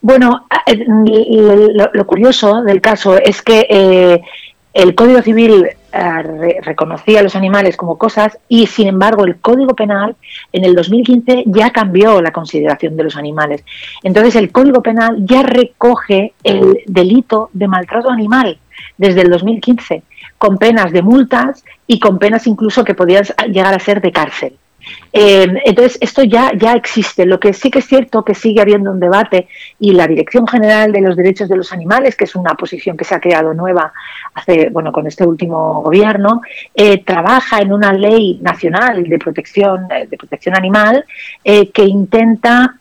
Bueno, 0.01 0.47
eh, 0.67 0.85
lo, 1.93 2.07
curioso 2.07 2.63
del 2.63 2.81
caso 2.81 3.19
es 3.19 3.43
que 3.43 3.67
eh, 3.69 4.21
el 4.73 4.95
Código 4.95 5.21
Civil 5.23 5.71
reconocía 6.63 7.21
a 7.21 7.23
los 7.23 7.37
animales 7.37 7.77
como 7.77 7.99
cosas 7.99 8.39
y, 8.49 8.67
sin 8.67 8.89
embargo, 8.89 9.25
el 9.25 9.37
Código 9.37 9.75
Penal 9.75 10.17
en 10.53 10.65
el 10.65 10.75
2015 10.75 11.45
ya 11.47 11.71
cambió 11.71 12.21
la 12.21 12.33
consideración 12.33 12.97
de 12.97 13.05
los 13.05 13.17
animales. 13.17 13.65
Entonces, 14.03 14.37
el 14.37 14.53
Código 14.53 14.83
Penal 14.83 15.17
ya 15.27 15.43
recoge 15.43 16.35
el 16.43 16.83
delito 16.87 17.51
de 17.53 17.69
maltrato 17.69 18.11
animal 18.11 18.59
desde 18.99 19.23
el 19.23 19.31
2015, 19.31 20.03
con 20.39 20.59
penas 20.59 20.93
de 20.93 21.03
multas 21.03 21.65
y 21.87 21.99
con 21.99 22.19
penas 22.19 22.47
incluso 22.47 22.85
que 22.85 22.95
podían 22.95 23.25
llegar 23.49 23.75
a 23.75 23.79
ser 23.79 24.01
de 24.01 24.13
cárcel. 24.13 24.57
Eh, 25.13 25.47
entonces, 25.65 25.99
esto 26.01 26.23
ya, 26.23 26.53
ya 26.57 26.73
existe. 26.73 27.27
Lo 27.27 27.41
que 27.41 27.53
sí 27.53 27.71
que 27.71 27.79
es 27.79 27.87
cierto 27.87 28.25
que 28.25 28.35
sigue 28.35 28.61
habiendo 28.61 28.91
un 28.91 29.01
debate 29.01 29.49
y 29.79 29.93
la 29.93 30.07
Dirección 30.07 30.47
General 30.47 30.93
de 30.93 31.01
los 31.01 31.17
Derechos 31.17 31.49
de 31.49 31.57
los 31.57 31.73
Animales, 31.73 32.17
que 32.17 32.25
es 32.25 32.37
una 32.37 32.55
posición 32.55 32.97
que 32.97 33.05
se 33.05 33.15
ha 33.15 33.21
creado 33.21 33.55
nueva 33.55 33.93
hace, 34.35 34.69
bueno, 34.71 34.93
con 34.93 35.07
este 35.07 35.27
último 35.27 35.83
gobierno, 35.83 36.43
eh, 36.75 37.03
trabaja 37.05 37.61
en 37.61 37.73
una 37.73 37.93
ley 37.93 38.39
nacional 38.43 39.05
de 39.05 39.19
protección, 39.19 39.91
eh, 39.91 40.07
de 40.07 40.17
protección 40.17 40.57
animal 40.57 41.05
que 41.45 41.85
intenta 41.85 42.77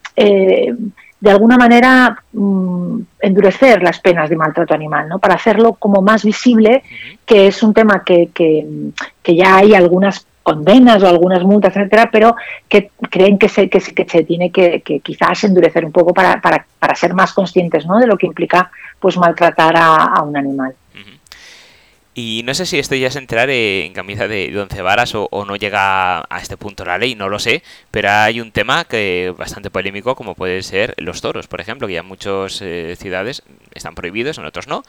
de 1.25 1.31
alguna 1.31 1.57
manera 1.57 2.23
mm, 2.33 2.99
endurecer 3.19 3.81
las 3.81 3.99
penas 3.99 4.29
de 4.29 4.35
maltrato 4.35 4.75
animal, 4.75 5.09
¿no? 5.09 5.17
Para 5.17 5.33
hacerlo 5.33 5.73
como 5.73 6.03
más 6.03 6.23
visible, 6.23 6.83
que 7.25 7.47
es 7.47 7.63
un 7.63 7.73
tema 7.73 8.03
que, 8.03 8.29
que, 8.31 8.91
que 9.23 9.35
ya 9.35 9.57
hay 9.57 9.73
algunas 9.73 10.27
condenas 10.45 11.01
o 11.01 11.07
algunas 11.07 11.43
multas, 11.43 11.75
etcétera, 11.75 12.09
pero 12.11 12.35
que 12.69 12.91
creen 13.09 13.39
que 13.39 13.49
se, 13.49 13.67
que, 13.67 13.79
que 13.79 14.07
se 14.07 14.23
tiene 14.23 14.51
que, 14.51 14.83
quizás 15.03 15.43
endurecer 15.43 15.83
un 15.83 15.91
poco 15.91 16.13
para, 16.13 16.39
para, 16.39 16.67
para, 16.77 16.93
ser 16.93 17.15
más 17.15 17.33
conscientes 17.33 17.87
¿no? 17.87 17.97
de 17.97 18.05
lo 18.05 18.15
que 18.15 18.27
implica 18.27 18.69
pues 18.99 19.17
maltratar 19.17 19.73
a, 19.75 20.21
un 20.21 20.37
animal. 20.37 20.75
Y 22.17 22.43
no 22.45 22.53
sé 22.53 22.67
si 22.67 22.77
esto 22.77 22.93
ya 22.95 23.07
es 23.07 23.15
entrar 23.15 23.49
en 23.49 23.91
camisa 23.91 24.27
de 24.27 24.57
once 24.57 24.81
varas 24.83 25.13
o, 25.15 25.45
no 25.45 25.55
llega 25.55 26.19
a 26.19 26.39
este 26.39 26.57
punto 26.57 26.85
la 26.85 26.99
ley, 26.99 27.15
no 27.15 27.27
lo 27.27 27.39
sé, 27.39 27.63
pero 27.89 28.11
hay 28.11 28.39
un 28.39 28.51
tema 28.51 28.85
que 28.85 29.33
bastante 29.35 29.71
polémico 29.71 30.15
como 30.15 30.35
puede 30.35 30.61
ser 30.61 30.93
los 30.97 31.21
toros, 31.21 31.47
por 31.47 31.59
ejemplo, 31.59 31.87
que 31.87 31.93
ya 31.93 31.99
en 32.01 32.05
muchas 32.05 32.61
eh, 32.61 32.95
ciudades 32.97 33.41
están 33.73 33.95
prohibidos, 33.95 34.37
en 34.37 34.45
otros 34.45 34.67
no. 34.67 34.83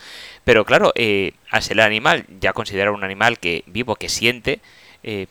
Pero 0.45 0.67
claro, 0.67 0.93
eh, 0.95 1.33
al 1.51 1.63
ser 1.63 1.79
el 1.79 1.81
animal, 1.81 2.27
ya 2.41 2.53
considerar 2.53 2.91
un 2.91 3.03
animal 3.03 3.39
que 3.39 3.65
vivo, 3.67 3.97
que 3.97 4.11
siente, 4.11 4.61
eh, 5.03 5.27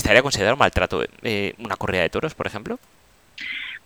¿Estaría 0.00 0.22
considerado 0.22 0.56
maltrato 0.56 1.02
eh, 1.22 1.52
una 1.58 1.76
corrida 1.76 2.00
de 2.00 2.08
toros, 2.08 2.34
por 2.34 2.46
ejemplo? 2.46 2.78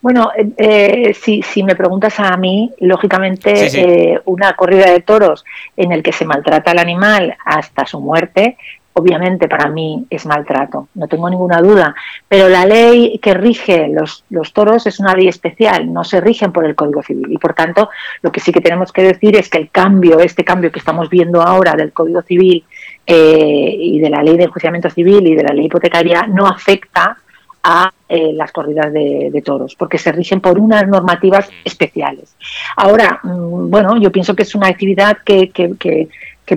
Bueno, 0.00 0.30
eh, 0.36 0.52
eh, 0.56 1.14
si, 1.14 1.42
si, 1.42 1.64
me 1.64 1.74
preguntas 1.74 2.20
a 2.20 2.36
mí, 2.36 2.70
lógicamente 2.78 4.20
una 4.24 4.54
corrida 4.54 4.92
de 4.92 5.00
toros 5.00 5.44
en 5.76 5.90
el 5.90 6.04
que 6.04 6.12
se 6.12 6.24
maltrata 6.24 6.70
al 6.70 6.78
animal 6.78 7.36
hasta 7.44 7.84
su 7.84 8.00
muerte 8.00 8.56
obviamente 8.94 9.48
para 9.48 9.68
mí 9.68 10.06
es 10.08 10.24
maltrato, 10.24 10.88
no 10.94 11.08
tengo 11.08 11.28
ninguna 11.28 11.60
duda, 11.60 11.94
pero 12.28 12.48
la 12.48 12.64
ley 12.64 13.18
que 13.18 13.34
rige 13.34 13.88
los, 13.88 14.52
toros 14.52 14.86
es 14.86 15.00
una 15.00 15.14
ley 15.14 15.26
especial, 15.28 15.92
no 15.92 16.04
se 16.04 16.20
rigen 16.20 16.52
por 16.52 16.64
el 16.64 16.76
Código 16.76 17.02
Civil 17.02 17.26
y 17.30 17.38
por 17.38 17.54
tanto 17.54 17.90
lo 18.22 18.30
que 18.30 18.40
sí 18.40 18.52
que 18.52 18.60
tenemos 18.60 18.92
que 18.92 19.02
decir 19.02 19.36
es 19.36 19.50
que 19.50 19.58
el 19.58 19.70
cambio, 19.70 20.20
este 20.20 20.44
cambio 20.44 20.70
que 20.70 20.78
estamos 20.78 21.10
viendo 21.10 21.42
ahora 21.42 21.74
del 21.74 21.92
Código 21.92 22.22
Civil 22.22 22.64
eh, 23.04 23.76
y 23.78 23.98
de 23.98 24.10
la 24.10 24.22
ley 24.22 24.36
de 24.36 24.44
enjuiciamiento 24.44 24.88
civil 24.90 25.26
y 25.26 25.34
de 25.34 25.42
la 25.42 25.52
ley 25.52 25.66
hipotecaria 25.66 26.28
no 26.28 26.46
afecta 26.46 27.18
a 27.64 27.90
eh, 28.08 28.32
las 28.34 28.52
corridas 28.52 28.92
de, 28.92 29.42
toros, 29.44 29.74
porque 29.74 29.96
se 29.96 30.12
rigen 30.12 30.40
por 30.40 30.58
unas 30.58 30.86
normativas 30.86 31.48
especiales. 31.64 32.36
Ahora, 32.76 33.20
mm, 33.22 33.70
bueno, 33.70 33.96
yo 33.96 34.12
pienso 34.12 34.36
que 34.36 34.42
es 34.42 34.54
una 34.54 34.68
actividad 34.68 35.18
que, 35.24 35.48
que, 35.48 35.74
que 35.78 36.08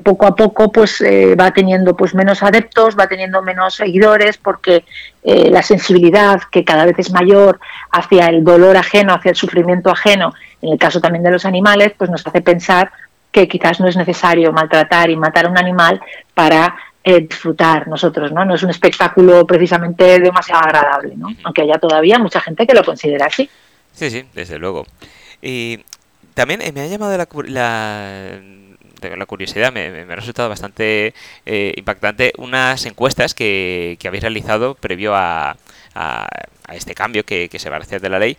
poco 0.03 0.25
a 0.25 0.36
poco 0.36 0.72
pues 0.72 1.00
eh, 1.01 1.36
va 1.36 1.51
teniendo 1.51 1.96
pues 1.96 2.13
menos 2.13 2.44
adeptos, 2.44 2.98
va 2.98 3.08
teniendo 3.08 3.41
menos 3.41 3.75
seguidores 3.75 4.38
porque 4.38 4.84
eh, 5.24 5.50
la 5.50 5.63
sensibilidad 5.63 6.41
que 6.51 6.65
cada 6.65 6.86
vez 6.86 7.00
es 7.00 7.12
mayor 7.12 7.60
hacia 7.91 8.27
el 8.27 8.44
dolor 8.44 8.75
ajeno, 8.75 9.13
hacia 9.13 9.29
el 9.29 9.36
sufrimiento 9.36 9.89
ajeno, 9.89 10.34
en 10.62 10.74
el 10.74 10.77
caso 10.77 11.00
también 11.00 11.24
de 11.24 11.32
los 11.32 11.46
animales, 11.46 11.94
pues 11.98 12.10
nos 12.10 12.25
hace 12.27 12.41
pensar 12.41 12.91
que 13.32 13.48
quizás 13.48 13.79
no 13.79 13.88
es 13.88 13.96
necesario 13.96 14.51
maltratar 14.51 15.10
y 15.10 15.15
matar 15.15 15.46
a 15.46 15.50
un 15.50 15.58
animal 15.58 16.01
para 16.34 16.75
eh, 17.03 17.22
disfrutar 17.22 17.88
nosotros, 17.88 18.32
¿no? 18.34 18.44
No 18.44 18.56
es 18.56 18.63
un 18.63 18.70
espectáculo 18.70 19.48
precisamente 19.48 20.20
demasiado 20.20 20.63
agradable, 20.63 21.15
¿no? 21.15 21.29
Aunque 21.44 21.62
haya 21.62 21.77
todavía 21.77 22.20
mucha 22.20 22.41
gente 22.41 22.67
que 22.67 22.74
lo 22.74 22.84
considera 22.84 23.27
así. 23.27 23.50
Sí, 23.94 24.10
sí, 24.10 24.25
desde 24.34 24.60
luego. 24.60 24.86
Y 25.41 25.79
también 26.34 26.62
me 26.74 26.82
ha 26.82 26.88
llamado 26.88 27.17
la, 27.17 27.27
la 27.48 28.41
la 29.01 29.25
curiosidad, 29.25 29.72
me, 29.72 29.88
ha 29.88 30.16
resultado 30.16 30.50
bastante 30.50 31.13
eh, 31.46 31.74
impactante 31.75 32.34
unas 32.38 32.86
encuestas 32.86 33.34
que, 33.34 33.98
habéis 34.06 34.24
realizado 34.24 34.75
previo 34.75 35.16
a, 35.16 35.58
a, 35.96 36.27
este 36.74 36.96
cambio 36.96 37.25
que, 37.25 37.50
se 37.58 37.70
va 37.70 37.77
a 37.77 37.80
hacer 37.80 38.01
de 38.01 38.10
la 38.10 38.20
ley. 38.20 38.38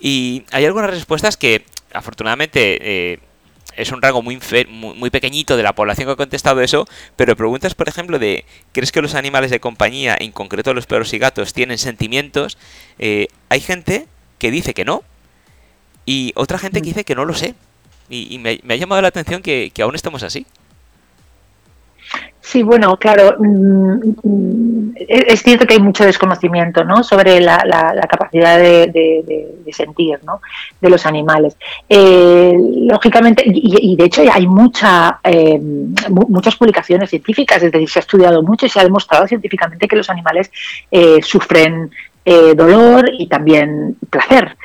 Y 0.00 0.44
hay 0.50 0.64
algunas 0.64 0.90
respuestas 0.90 1.36
que, 1.36 1.64
afortunadamente, 1.92 2.78
eh, 3.12 3.18
es 3.76 3.92
un 3.92 4.02
rango 4.02 4.22
muy, 4.22 4.38
muy, 4.68 5.10
pequeñito 5.10 5.56
de 5.56 5.62
la 5.62 5.74
población 5.74 6.06
que 6.06 6.12
ha 6.12 6.16
contestado 6.16 6.60
eso, 6.60 6.86
pero 7.16 7.36
preguntas, 7.36 7.74
por 7.74 7.88
ejemplo, 7.88 8.18
de 8.18 8.44
¿crees 8.72 8.92
que 8.92 9.02
los 9.02 9.14
animales 9.14 9.50
de 9.50 9.60
compañía, 9.60 10.16
en 10.18 10.32
concreto 10.32 10.74
los 10.74 10.86
perros 10.86 11.12
y 11.12 11.18
gatos, 11.18 11.52
tienen 11.52 11.78
sentimientos? 11.78 12.58
Eh, 12.98 13.28
hay 13.48 13.60
gente 13.60 14.06
que 14.38 14.50
dice 14.50 14.74
que 14.74 14.84
no 14.84 15.02
y 16.04 16.32
otra 16.34 16.58
gente 16.58 16.80
que 16.80 16.86
mm. 16.86 16.90
dice 16.90 17.04
que 17.04 17.14
no 17.14 17.24
lo 17.24 17.34
sé. 17.34 17.54
Y, 18.14 18.38
me, 18.38 18.60
ha 18.68 18.76
llamado 18.76 19.00
la 19.00 19.08
atención 19.08 19.40
que, 19.40 19.72
aún 19.82 19.94
estamos 19.94 20.22
así. 20.22 20.44
Sí, 22.42 22.62
bueno, 22.62 22.98
claro, 22.98 23.36
mm, 23.38 24.14
mm, 24.22 24.94
es 25.08 25.42
cierto 25.42 25.64
que 25.64 25.74
hay 25.74 25.80
mucho 25.80 26.04
desconocimiento 26.04 26.84
¿no? 26.84 27.02
sobre 27.02 27.40
la, 27.40 27.56
capacidad 28.10 28.58
de, 28.58 29.54
sentir 29.72 30.18
¿no? 30.24 30.42
de 30.78 30.90
los 30.90 31.06
animales. 31.06 31.56
Eh, 31.88 32.54
lógicamente, 32.86 33.44
y, 33.46 33.96
de 33.96 34.04
hecho 34.04 34.22
hay 34.30 34.46
mucha, 34.46 35.20
eh, 35.24 35.58
muchas 36.10 36.56
publicaciones 36.56 37.08
científicas, 37.08 37.62
es 37.62 37.72
decir, 37.72 37.88
se 37.88 38.00
ha 38.00 38.02
estudiado 38.02 38.42
mucho 38.42 38.66
y 38.66 38.68
se 38.68 38.80
ha 38.80 38.84
demostrado 38.84 39.26
científicamente 39.26 39.88
que 39.88 39.96
los 39.96 40.10
animales 40.10 40.50
eh, 40.90 41.22
sufren 41.22 41.90
dolor 42.54 43.10
y 43.18 43.26
también 43.26 43.96
placer. 44.08 44.56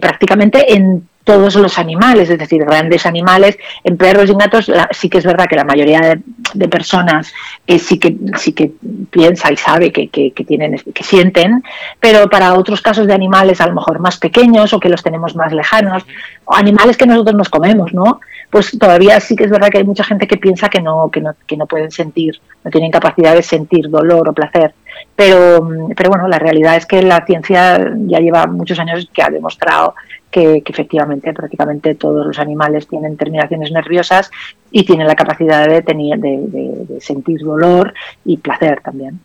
prácticamente 0.00 0.74
en 0.74 1.08
todos 1.24 1.54
los 1.56 1.78
animales, 1.78 2.30
es 2.30 2.38
decir, 2.38 2.64
grandes 2.64 3.06
animales. 3.06 3.58
En 3.84 3.96
perros 3.96 4.28
y 4.28 4.32
en 4.32 4.38
gatos 4.38 4.70
sí 4.90 5.08
que 5.08 5.18
es 5.18 5.24
verdad 5.24 5.46
que 5.48 5.56
la 5.56 5.64
mayoría 5.64 6.18
de, 6.54 6.68
personas 6.68 7.32
eh, 7.66 7.78
sí 7.78 7.98
que 7.98 8.16
sí 8.36 8.52
que 8.52 8.72
piensa 9.10 9.52
y 9.52 9.56
sabe 9.56 9.92
que, 9.92 10.08
que, 10.08 10.32
tienen 10.44 10.80
que 10.94 11.04
sienten, 11.04 11.62
pero 11.98 12.28
para 12.28 12.54
otros 12.54 12.80
casos 12.80 13.06
de 13.06 13.14
animales 13.14 13.60
a 13.60 13.66
lo 13.66 13.74
mejor 13.74 13.98
más 13.98 14.18
pequeños 14.18 14.72
o 14.72 14.80
que 14.80 14.88
los 14.88 15.02
tenemos 15.02 15.36
más 15.36 15.52
lejanos, 15.52 16.04
o 16.44 16.54
animales 16.54 16.96
que 16.96 17.06
nosotros 17.06 17.36
nos 17.36 17.48
comemos, 17.48 17.92
¿no? 17.92 18.20
Pues 18.50 18.76
todavía 18.78 19.20
sí 19.20 19.36
que 19.36 19.44
es 19.44 19.50
verdad 19.50 19.68
que 19.68 19.78
hay 19.78 19.84
mucha 19.84 20.04
gente 20.04 20.26
que 20.26 20.36
piensa 20.36 20.68
que 20.68 20.80
no 20.80 21.10
que 21.10 21.20
no, 21.20 21.34
que 21.46 21.56
no 21.56 21.66
pueden 21.66 21.90
sentir, 21.90 22.40
no 22.64 22.70
tienen 22.70 22.90
capacidad 22.90 23.34
de 23.34 23.42
sentir 23.42 23.88
dolor 23.90 24.28
o 24.28 24.32
placer. 24.32 24.74
Pero, 25.14 25.68
pero 25.96 26.10
bueno, 26.10 26.28
la 26.28 26.38
realidad 26.38 26.76
es 26.76 26.86
que 26.86 27.02
la 27.02 27.24
ciencia 27.24 27.92
ya 28.06 28.18
lleva 28.18 28.46
muchos 28.46 28.78
años 28.78 29.08
que 29.12 29.22
ha 29.22 29.30
demostrado 29.30 29.94
que, 30.30 30.62
efectivamente 30.64 31.32
prácticamente 31.32 31.94
todos 31.94 32.26
los 32.26 32.38
animales 32.38 32.86
tienen 32.86 33.16
terminaciones 33.16 33.72
nerviosas 33.72 34.30
y 34.70 34.84
tienen 34.84 35.06
la 35.06 35.14
capacidad 35.14 35.68
de, 35.68 35.82
tener, 35.82 36.18
de, 36.18 37.00
sentir 37.00 37.40
dolor 37.40 37.92
y 38.24 38.36
placer 38.36 38.80
también. 38.82 39.20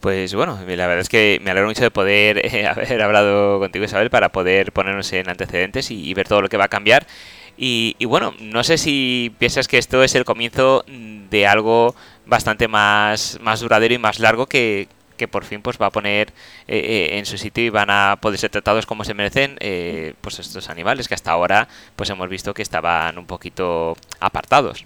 Pues 0.00 0.34
bueno, 0.34 0.58
la 0.66 0.86
verdad 0.86 1.00
es 1.00 1.08
que 1.08 1.40
me 1.42 1.50
alegro 1.50 1.68
mucho 1.68 1.82
de 1.82 1.90
poder 1.90 2.44
eh, 2.44 2.66
haber 2.68 3.02
hablado 3.02 3.58
contigo, 3.58 3.84
Isabel, 3.84 4.10
para 4.10 4.28
poder 4.28 4.72
ponernos 4.72 5.12
en 5.12 5.28
antecedentes 5.28 5.90
y, 5.90 6.12
ver 6.14 6.28
todo 6.28 6.42
lo 6.42 6.48
que 6.48 6.58
va 6.58 6.64
a 6.64 6.68
cambiar. 6.68 7.06
Y, 7.56 7.96
y, 7.98 8.04
bueno, 8.04 8.34
no 8.40 8.64
sé 8.64 8.76
si 8.76 9.32
piensas 9.38 9.68
que 9.68 9.78
esto 9.78 10.02
es 10.02 10.14
el 10.14 10.24
comienzo 10.24 10.84
de 10.86 11.46
algo 11.46 11.94
bastante 12.26 12.68
más, 12.68 13.38
más 13.40 13.60
duradero 13.60 13.94
y 13.94 13.98
más 13.98 14.18
largo 14.18 14.46
que, 14.46 14.88
que 15.16 15.28
por 15.28 15.44
fin 15.44 15.62
pues 15.62 15.78
va 15.80 15.86
a 15.86 15.90
poner 15.90 16.28
eh, 16.68 16.78
eh, 16.78 17.18
en 17.18 17.26
su 17.26 17.38
sitio 17.38 17.64
y 17.64 17.70
van 17.70 17.90
a 17.90 18.16
poder 18.20 18.38
ser 18.38 18.50
tratados 18.50 18.86
como 18.86 19.04
se 19.04 19.14
merecen 19.14 19.56
eh, 19.60 20.14
pues 20.20 20.38
estos 20.38 20.68
animales 20.68 21.08
que 21.08 21.14
hasta 21.14 21.30
ahora 21.30 21.68
pues 21.96 22.10
hemos 22.10 22.28
visto 22.28 22.54
que 22.54 22.62
estaban 22.62 23.18
un 23.18 23.26
poquito 23.26 23.96
apartados. 24.20 24.84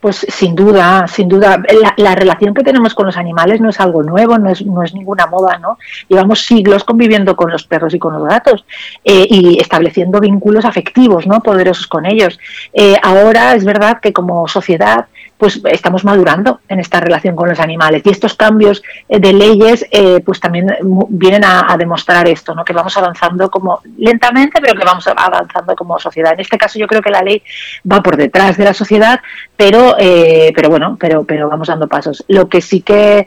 Pues 0.00 0.26
sin 0.28 0.56
duda, 0.56 1.06
sin 1.06 1.28
duda. 1.28 1.62
La, 1.96 2.14
relación 2.16 2.54
que 2.54 2.64
tenemos 2.64 2.92
con 2.92 3.06
los 3.06 3.16
animales 3.16 3.60
no 3.60 3.70
es 3.70 3.78
algo 3.78 4.02
nuevo, 4.02 4.36
no 4.36 4.50
es, 4.50 4.66
no 4.66 4.82
es 4.82 4.92
ninguna 4.94 5.28
moda, 5.28 5.58
¿no? 5.58 5.78
Llevamos 6.08 6.44
siglos 6.44 6.82
conviviendo 6.82 7.36
con 7.36 7.52
los 7.52 7.62
perros 7.68 7.94
y 7.94 8.00
con 8.00 8.14
los 8.14 8.24
gatos 8.24 8.64
y 9.04 9.60
estableciendo 9.60 10.18
vínculos 10.18 10.64
afectivos, 10.64 11.28
¿no? 11.28 11.38
Poderosos 11.38 11.86
con 11.86 12.04
ellos. 12.04 12.36
ahora 13.00 13.54
es 13.54 13.64
verdad 13.64 14.00
que 14.00 14.12
como 14.12 14.48
sociedad 14.48 15.06
pues 15.42 15.60
estamos 15.72 16.04
madurando 16.04 16.60
en 16.68 16.78
esta 16.78 17.00
relación 17.00 17.34
con 17.34 17.48
los 17.48 17.58
animales. 17.58 18.02
Y 18.04 18.10
estos 18.10 18.34
cambios 18.34 18.80
eh, 19.08 19.18
de 19.18 19.32
leyes 19.32 19.84
eh, 19.90 20.20
pues 20.24 20.38
también 20.38 20.68
vienen 21.08 21.44
a, 21.44 21.76
demostrar 21.76 22.28
esto, 22.28 22.54
¿no? 22.54 22.64
que 22.64 22.72
vamos 22.72 22.96
avanzando 22.96 23.50
como 23.50 23.80
lentamente, 23.98 24.60
pero 24.60 24.78
que 24.78 24.84
vamos 24.84 25.04
avanzando 25.08 25.74
como 25.74 25.98
sociedad. 25.98 26.34
En 26.34 26.38
este 26.42 26.56
caso 26.56 26.78
yo 26.78 26.86
creo 26.86 27.02
que 27.02 27.10
la 27.10 27.22
ley 27.22 27.42
va 27.90 28.00
por 28.00 28.16
detrás 28.16 28.56
de 28.56 28.62
la 28.62 28.72
sociedad, 28.72 29.18
pero, 29.56 29.96
eh, 29.98 30.52
pero 30.54 30.68
bueno, 30.70 30.96
pero, 31.00 31.24
pero 31.24 31.48
vamos 31.48 31.66
dando 31.66 31.88
pasos. 31.88 32.24
Lo 32.28 32.48
que 32.48 32.60
sí 32.60 32.82
que 32.82 33.26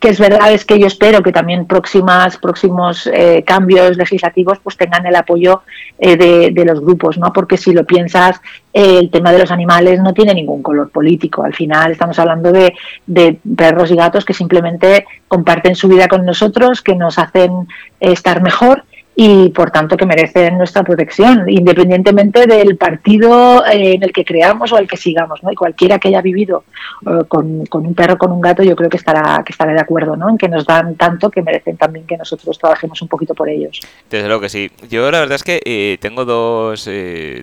que 0.00 0.08
es 0.08 0.18
verdad 0.18 0.50
es 0.50 0.64
que 0.64 0.78
yo 0.78 0.86
espero 0.86 1.22
que 1.22 1.30
también 1.30 1.66
próximas 1.66 2.38
próximos 2.38 3.08
eh, 3.12 3.44
cambios 3.46 3.98
legislativos 3.98 4.58
pues 4.62 4.76
tengan 4.78 5.04
el 5.06 5.14
apoyo 5.14 5.62
eh, 5.98 6.16
de, 6.16 6.64
los 6.64 6.80
grupos 6.80 7.18
no 7.18 7.32
porque 7.34 7.58
si 7.58 7.72
lo 7.72 7.84
piensas 7.84 8.40
eh, 8.72 8.98
el 8.98 9.10
tema 9.10 9.30
de 9.30 9.38
los 9.38 9.50
animales 9.50 10.00
no 10.00 10.14
tiene 10.14 10.32
ningún 10.34 10.62
color 10.62 10.90
político. 10.90 11.42
Al 11.42 11.54
final 11.54 11.92
estamos 11.92 12.18
hablando 12.18 12.50
de, 12.50 12.72
de, 13.06 13.38
perros 13.56 13.90
y 13.90 13.96
gatos 13.96 14.24
que 14.24 14.32
simplemente 14.32 15.04
comparten 15.28 15.76
su 15.76 15.86
vida 15.88 16.08
con 16.08 16.24
nosotros 16.24 16.80
que 16.80 16.96
nos 16.96 17.18
hacen 17.18 17.68
estar 18.00 18.42
mejor 18.42 18.84
y 19.16 19.50
por 19.50 19.70
tanto 19.70 19.96
que 19.96 20.06
merecen 20.06 20.56
nuestra 20.56 20.82
protección, 20.82 21.48
independientemente 21.48 22.46
del 22.46 22.76
partido 22.76 23.66
eh, 23.66 23.94
en 23.94 24.02
el 24.02 24.12
que 24.12 24.24
creamos 24.24 24.72
o 24.72 24.78
el 24.78 24.88
que 24.88 24.96
sigamos, 24.96 25.42
¿no? 25.42 25.52
Y 25.52 25.56
cualquiera 25.56 25.98
que 25.98 26.08
haya 26.08 26.22
vivido 26.22 26.64
eh, 27.06 27.24
con, 27.28 27.66
un 27.70 27.94
perro, 27.94 28.16
con 28.16 28.32
un 28.32 28.40
gato, 28.40 28.62
yo 28.62 28.76
creo 28.76 28.88
que 28.88 28.96
estará, 28.96 29.42
que 29.44 29.52
estará 29.52 29.72
de 29.72 29.80
acuerdo, 29.80 30.16
¿no? 30.16 30.30
En 30.30 30.38
que 30.38 30.48
nos 30.48 30.64
dan 30.64 30.94
tanto 30.94 31.30
que 31.30 31.42
merecen 31.42 31.76
también 31.76 32.06
que 32.06 32.16
nosotros 32.16 32.58
trabajemos 32.58 33.02
un 33.02 33.08
poquito 33.08 33.34
por 33.34 33.48
ellos. 33.48 33.80
Desde 34.08 34.26
luego 34.26 34.42
que 34.42 34.48
sí. 34.48 34.70
Yo 34.88 35.10
la 35.10 35.20
verdad 35.20 35.36
es 35.36 35.44
que 35.44 35.60
eh, 35.64 35.98
tengo 36.00 36.24
dos, 36.24 36.88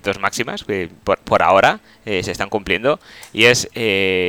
dos 0.03 0.19
máximas 0.19 0.63
que 0.63 0.89
por, 1.03 1.19
por 1.19 1.43
ahora 1.43 1.79
se 2.05 2.31
están 2.31 2.47
cumpliendo 2.47 2.99
y 3.33 3.43
es 3.45 3.69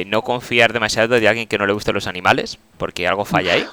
no 0.07 0.23
confiar 0.23 0.73
demasiado 0.73 1.19
de 1.19 1.29
alguien 1.29 1.47
que 1.47 1.59
no 1.59 1.67
le 1.67 1.73
gusten 1.73 1.95
los 1.95 2.09
animales, 2.09 2.59
porque 2.77 3.07
algo 3.07 3.25
falla 3.25 3.55
ahí. 3.55 3.65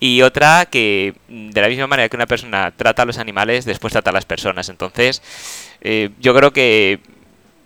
Y 0.00 0.22
otra 0.22 0.66
que, 0.66 1.14
mm, 1.28 1.50
de 1.50 1.60
la 1.60 1.68
misma 1.68 1.86
manera 1.86 2.08
que 2.08 2.16
una 2.16 2.26
persona 2.26 2.72
trata 2.74 3.02
a 3.02 3.04
los 3.04 3.18
animales, 3.18 3.66
después 3.66 3.92
trata 3.92 4.10
a 4.10 4.12
las 4.14 4.24
personas. 4.24 4.70
Entonces, 4.70 5.22
eh, 5.82 6.10
yo 6.18 6.34
creo 6.34 6.52
que 6.52 7.00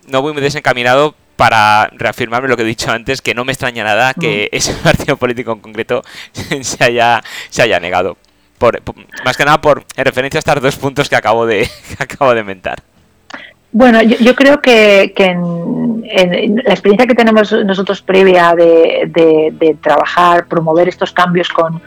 no 0.07 0.21
voy 0.21 0.33
muy 0.33 0.41
desencaminado 0.41 1.15
para 1.37 1.89
reafirmarme 1.93 2.47
lo 2.47 2.57
que 2.57 2.63
he 2.63 2.65
dicho 2.65 2.91
antes, 2.91 3.21
que 3.21 3.33
no 3.33 3.45
me 3.45 3.53
extraña 3.53 3.83
nada 3.83 4.13
que 4.13 4.49
ese 4.51 4.73
partido 4.73 5.17
político 5.17 5.53
en 5.53 5.59
concreto 5.59 6.03
se 6.61 6.83
haya, 6.83 7.23
se 7.49 7.61
haya 7.61 7.79
negado. 7.79 8.17
Por, 8.57 8.81
más 9.25 9.35
que 9.35 9.43
nada 9.43 9.59
por 9.59 9.85
en 9.95 10.05
referencia 10.05 10.37
a 10.37 10.39
estos 10.39 10.61
dos 10.61 10.75
puntos 10.77 11.09
que 11.09 11.15
acabo 11.15 11.45
de, 11.45 11.69
que 11.97 12.03
acabo 12.03 12.33
de 12.33 12.43
mentar. 12.43 12.83
Bueno, 13.77 14.01
yo, 14.01 14.35
creo 14.35 14.61
que, 14.61 15.13
en, 15.17 16.55
la 16.63 16.71
experiencia 16.71 17.07
que 17.07 17.13
tenemos 17.13 17.51
nosotros 17.51 18.01
previa 18.01 18.55
de, 18.55 19.77
trabajar, 19.81 20.47
promover 20.47 20.87
estos 20.87 21.11
cambios 21.11 21.49
con, 21.49 21.81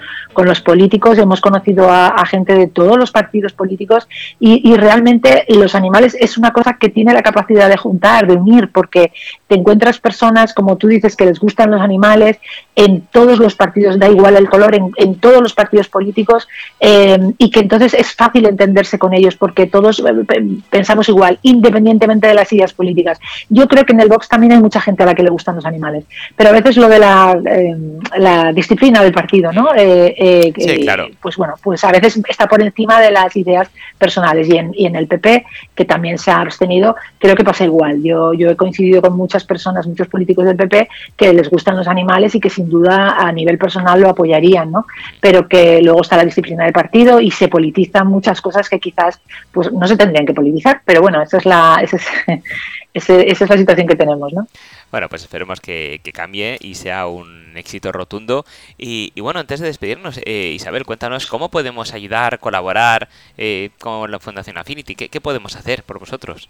los 0.45 0.61
políticos, 0.61 1.16
hemos 1.16 1.40
conocido 1.40 1.90
a, 1.90 2.25
gente 2.26 2.54
de 2.54 2.66
todos 2.66 2.99
los 2.99 3.11
partidos 3.11 3.54
políticos 3.54 4.07
y, 4.38 4.76
realmente 4.76 5.47
los 5.49 5.75
animales 5.75 6.14
es 6.21 6.37
una 6.37 6.52
cosa 6.52 6.76
que 6.78 6.90
tiene 6.90 7.14
la 7.14 7.23
capacidad 7.23 7.71
de 7.71 7.78
juntar, 7.78 8.26
de 8.26 8.35
unir, 8.35 8.71
porque 8.71 9.11
te 9.47 9.54
encuentras 9.54 9.99
personas, 9.99 10.52
como 10.52 10.76
tú 10.76 10.88
dices, 10.88 11.16
que 11.16 11.25
les 11.25 11.40
gustan 11.40 11.71
los 11.71 11.80
animales 11.80 12.38
en 12.79 13.01
todos 13.11 13.41
los 13.41 13.57
partidos, 13.57 13.99
da 13.99 14.09
igual 14.09 14.37
el 14.37 14.49
color, 14.49 14.73
en, 14.73 15.15
todos 15.17 15.43
los 15.43 15.53
partidos 15.53 15.89
políticos 15.89 16.47
eh, 16.79 17.19
y 17.37 17.51
que 17.51 17.59
entonces 17.59 17.93
es 17.93 18.15
fácil 18.15 18.47
entenderse 18.47 19.01
con 19.01 19.13
ellos 19.13 19.35
porque 19.35 19.67
todos 19.67 19.99
eh, 19.99 20.43
pensamos 20.71 21.09
igual, 21.09 21.41
independientemente 21.43 22.29
de 22.29 22.35
las 22.35 22.53
ideas 22.53 22.73
políticas. 22.73 23.19
Yo 23.49 23.67
creo 23.67 23.85
que 23.85 23.95
en 23.95 24.01
el 24.01 24.09
box 24.09 24.29
también 24.29 24.53
hay 24.53 24.61
mucha 24.61 24.81
gente 24.81 25.03
a 25.03 25.07
la 25.07 25.17
que 25.17 25.25
le 25.25 25.31
gustan 25.31 25.57
los 25.57 25.67
animales, 25.67 26.05
pero 26.37 26.51
a 26.51 26.53
veces 26.53 26.77
lo 26.77 26.89
de 26.89 27.01
la, 27.01 27.37
eh, 27.47 27.77
la 28.17 28.53
disciplina 28.53 29.03
del 29.03 29.13
partido, 29.13 29.53
¿no? 29.53 29.75
Eh, 29.75 30.15
eh 30.17 30.79
claro. 30.83 31.09
Pues 31.21 31.37
bueno, 31.37 31.55
pues 31.61 31.83
a 31.83 31.91
veces 31.91 32.21
está 32.29 32.47
por 32.47 32.63
encima 32.63 33.01
de 33.01 33.11
las 33.11 33.35
ideas 33.35 33.69
personales 33.99 34.49
y 34.49 34.57
en, 34.57 34.71
y 34.73 34.87
en 34.87 34.95
el 34.95 35.09
PP, 35.09 35.45
que 35.75 35.85
también 35.85 36.17
se 36.17 36.31
ha 36.31 36.43
abstenido, 36.43 36.95
creo 37.19 37.35
que 37.35 37.43
pasa 37.43 37.65
igual. 37.65 38.05
Yo, 38.05 38.35
yo 38.35 38.51
he 38.51 38.57
coincidido 38.57 39.03
con 39.03 39.17
muchas 39.17 39.43
personas, 39.43 39.85
muchos 39.89 40.07
políticos 40.07 40.45
del 40.45 40.55
PP, 40.55 40.89
que 41.17 41.33
les 41.33 41.51
gustan 41.51 41.77
los 41.77 41.89
animales 41.89 42.37
y 42.37 42.41
que 42.41 42.49
sin 42.49 42.68
duda 42.69 43.17
a 43.19 43.33
nivel 43.33 43.59
personal 43.59 44.01
lo 44.01 44.11
apoyarían, 44.11 44.71
¿no? 44.71 44.87
Pero 45.21 45.49
que 45.49 45.81
luego 45.83 46.03
está 46.03 46.17
la 46.17 46.25
disciplina 46.25 46.65
del 46.65 46.73
partido 46.73 47.21
y 47.21 47.31
se 47.31 47.49
politizan 47.49 48.07
muchas 48.07 48.41
cosas 48.41 48.69
que 48.69 48.81
quizás 48.81 49.21
pues 49.53 49.73
no 49.73 49.87
se 49.87 49.97
tendrían 49.97 50.27
que 50.27 50.35
politizar, 50.35 50.83
pero 50.85 51.01
bueno, 51.01 51.23
esa 51.23 51.39
es 51.39 51.47
la, 51.47 51.81
esa 51.83 51.97
es, 51.97 53.09
esa 53.09 53.45
es 53.45 53.51
la 53.51 53.57
situación 53.57 53.87
que 53.87 53.97
tenemos, 53.97 54.33
¿no? 54.33 54.47
Bueno, 54.91 55.09
pues 55.09 55.23
esperemos 55.23 55.61
que, 55.61 56.01
cambie 56.15 56.57
y 56.61 56.75
sea 56.75 57.07
un 57.07 57.57
éxito 57.57 57.93
rotundo. 57.93 58.45
Y, 58.79 59.13
bueno, 59.21 59.41
antes 59.41 59.61
de 59.61 59.67
despedirnos, 59.67 60.19
eh, 60.25 60.53
Isabel, 60.55 60.87
cuéntanos 60.87 61.27
cómo 61.27 61.51
podemos 61.51 61.93
ayudar, 61.93 62.39
colaborar 62.39 63.09
eh, 63.37 63.71
con 63.79 64.11
la 64.11 64.19
Fundación 64.19 64.57
Affinity. 64.57 64.95
¿Qué, 64.95 65.09
¿Qué 65.11 65.21
podemos 65.21 65.57
hacer 65.57 65.83
por 65.83 65.99
vosotros? 65.99 66.49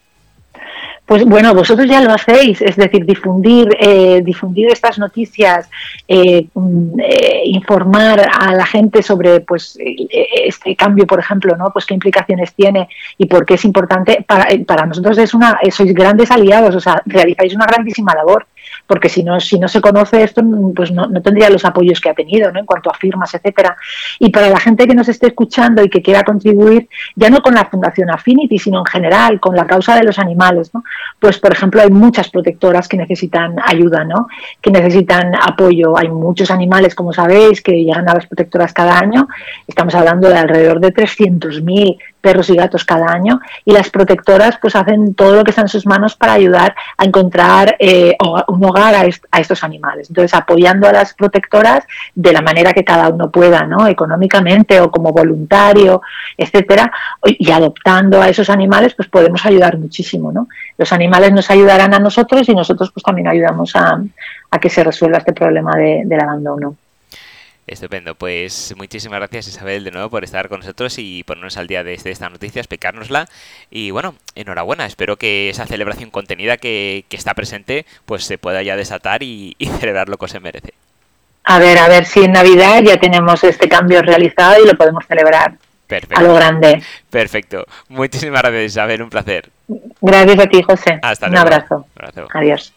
Pues 1.09 1.25
bueno, 1.25 1.55
vosotros 1.55 1.89
ya 1.89 2.03
lo 2.03 2.13
hacéis, 2.13 2.61
es 2.61 2.77
decir, 2.77 3.07
difundir, 3.07 3.67
eh, 3.81 4.21
difundir 4.23 4.71
estas 4.71 4.99
noticias, 4.99 5.71
eh, 6.07 6.47
mm, 6.53 7.01
eh, 7.01 7.43
informar 7.47 8.29
a 8.31 8.55
la 8.55 8.67
gente 8.67 9.03
sobre, 9.03 9.41
pues, 9.41 9.79
este 9.81 10.77
cambio, 10.77 11.07
por 11.07 11.19
ejemplo, 11.19 11.57
¿no? 11.57 11.71
Pues 11.73 11.87
qué 11.87 11.95
implicaciones 11.95 12.53
tiene 12.53 12.91
y 13.17 13.25
por 13.25 13.47
qué 13.47 13.55
es 13.55 13.65
importante. 13.65 14.23
Para, 14.29 14.49
para 14.67 14.85
nosotros 14.85 15.17
es 15.17 15.33
una, 15.33 15.59
sois 15.71 15.95
grandes 15.95 16.31
aliados, 16.31 16.75
o 16.75 16.81
sea, 16.81 17.01
realizáis 17.07 17.55
una 17.55 17.65
grandísima 17.65 18.15
labor 18.15 18.47
porque 18.89 19.11
si 19.11 19.23
no, 19.23 19.39
si 19.39 19.59
no 19.59 19.69
se 19.69 19.83
conoce 19.83 20.23
esto, 20.23 20.43
pues 20.75 20.91
no, 20.91 21.09
tendría 21.21 21.51
los 21.51 21.65
apoyos 21.67 22.01
que 22.01 22.09
ha 22.09 22.15
tenido, 22.15 22.51
¿no? 22.51 22.59
En 22.59 22.65
cuanto 22.65 22.91
a 22.91 22.95
firmas, 22.95 23.33
etcétera. 23.35 23.77
Y 24.19 24.31
para 24.31 24.49
la 24.49 24.59
gente 24.59 24.87
que 24.87 24.95
nos 24.95 25.09
esté 25.11 25.27
escuchando 25.27 25.85
y 25.85 25.91
que 25.91 26.01
quiera 26.01 26.25
contribuir, 26.25 26.89
ya 27.15 27.29
no 27.29 27.43
con 27.43 27.55
la 27.55 27.67
Fundación 27.67 28.11
Affinity, 28.11 28.59
sino 28.59 28.79
en 28.79 28.87
general, 28.87 29.41
con 29.41 29.55
la 29.55 29.67
causa 29.67 29.95
de 29.95 30.05
los 30.05 30.19
animales, 30.19 30.73
¿no? 30.73 30.83
Pues, 31.21 31.39
por 31.39 31.53
ejemplo, 31.53 31.83
hay 31.83 31.91
muchas 31.91 32.31
protectoras 32.31 32.89
que 32.89 32.97
necesitan 32.97 33.57
ayuda, 33.63 34.05
¿no? 34.05 34.27
Que 34.63 34.71
necesitan 34.71 35.35
apoyo. 35.35 35.99
Hay 35.99 36.09
muchos 36.09 36.51
animales, 36.51 36.95
como 36.95 37.13
sabéis, 37.13 37.61
que 37.61 37.73
llegan 37.73 38.09
a 38.09 38.15
las 38.15 38.27
protectoras 38.27 38.73
cada 38.73 38.99
año. 38.99 39.29
Estamos 39.67 39.95
hablando 39.95 40.31
de 40.31 40.39
alrededor 40.39 40.81
de 40.81 40.95
300.000 40.95 41.99
perros 42.21 42.51
y 42.51 42.57
gatos 42.57 42.85
cada 42.85 43.13
año 43.13 43.41
y 43.65 43.73
las 43.73 43.91
protectoras 43.91 44.59
pues 44.61 44.75
hacen 44.77 45.15
todo 45.15 45.37
lo 45.37 45.45
que 45.45 45.51
está 45.51 45.63
en 45.63 45.69
sus 45.69 45.87
manos 45.87 46.17
para 46.17 46.33
ayudar 46.33 46.75
a 46.97 47.05
encontrar 47.05 47.77
eh, 47.79 48.17
un 48.49 48.65
hogar 48.65 48.95
a, 48.95 49.39
estos 49.41 49.65
animales. 49.65 50.09
Entonces, 50.09 50.35
apoyando 50.35 50.89
a 50.89 50.93
las 50.93 51.15
protectoras 51.15 51.85
de 52.15 52.33
la 52.33 52.43
manera 52.43 52.73
que 52.73 52.85
cada 52.85 53.09
uno 53.09 53.31
pueda, 53.31 53.63
¿no? 53.67 53.87
Económicamente 53.87 54.81
o 54.81 54.91
como 54.91 55.13
voluntario, 55.13 56.03
etcétera, 56.37 56.93
y 57.25 57.51
adoptando 57.51 58.21
a 58.21 58.29
esos 58.29 58.51
animales, 58.51 58.95
pues 58.95 59.09
podemos 59.09 59.45
ayudar 59.47 59.79
muchísimo, 59.79 60.33
¿no? 60.33 60.49
Los 60.77 60.93
animales 60.93 61.33
nos 61.33 61.51
ayudarán 61.51 61.95
a 61.95 61.99
nosotros 61.99 62.49
y 62.49 62.55
nosotros 62.55 62.91
pues 62.93 63.03
también 63.03 63.29
ayudamos 63.29 63.75
a, 63.75 64.01
que 64.61 64.71
se 64.71 64.83
resuelva 64.83 65.19
este 65.19 65.33
problema 65.33 65.77
del 65.77 66.21
abandono. 66.21 66.77
Estupendo, 67.69 68.15
pues 68.15 68.75
muchísimas 68.79 69.19
gracias 69.19 69.47
Isabel 69.49 69.85
de 69.85 69.91
nuevo 69.91 70.09
por 70.09 70.25
estar 70.25 70.49
con 70.49 70.61
nosotros 70.61 70.95
y 70.97 71.23
ponernos 71.23 71.59
al 71.59 71.67
día 71.67 71.85
de, 71.85 71.93
esta 71.93 72.31
noticia, 72.31 72.61
explicárnosla 72.61 73.29
y 73.71 73.91
bueno, 73.91 74.15
enhorabuena, 74.35 74.87
espero 74.87 75.17
que 75.17 75.51
esa 75.51 75.67
celebración 75.67 76.11
contenida 76.11 76.57
que, 76.57 77.05
está 77.11 77.35
presente 77.35 77.85
pues 78.07 78.25
se 78.25 78.39
pueda 78.39 78.63
ya 78.63 78.75
desatar 78.75 79.23
y, 79.23 79.55
celebrar 79.81 80.09
lo 80.09 80.17
que 80.17 80.29
se 80.29 80.41
merece. 80.41 80.73
A 81.45 81.59
ver, 81.59 81.79
a 81.79 81.89
ver 81.89 82.07
si 82.07 82.25
en 82.25 82.33
Navidad 82.33 82.83
ya 82.83 82.97
tenemos 82.97 83.45
este 83.45 83.69
cambio 83.69 84.01
realizado 84.01 84.65
y 84.65 84.67
lo 84.67 84.75
podemos 84.75 85.05
celebrar 85.07 85.59
a 86.15 86.23
lo 86.23 86.35
grande. 86.35 86.83
Perfecto, 87.11 87.67
muchísimas 87.89 88.41
gracias 88.41 88.65
Isabel, 88.65 89.03
un 89.03 89.11
placer. 89.11 89.51
Gracias 90.01 90.39
a 90.39 90.47
ti 90.47 90.63
José. 90.63 90.99
Hasta 91.03 91.29
un 91.29 91.37
abrazo. 91.37 91.87
Adiós. 92.33 92.73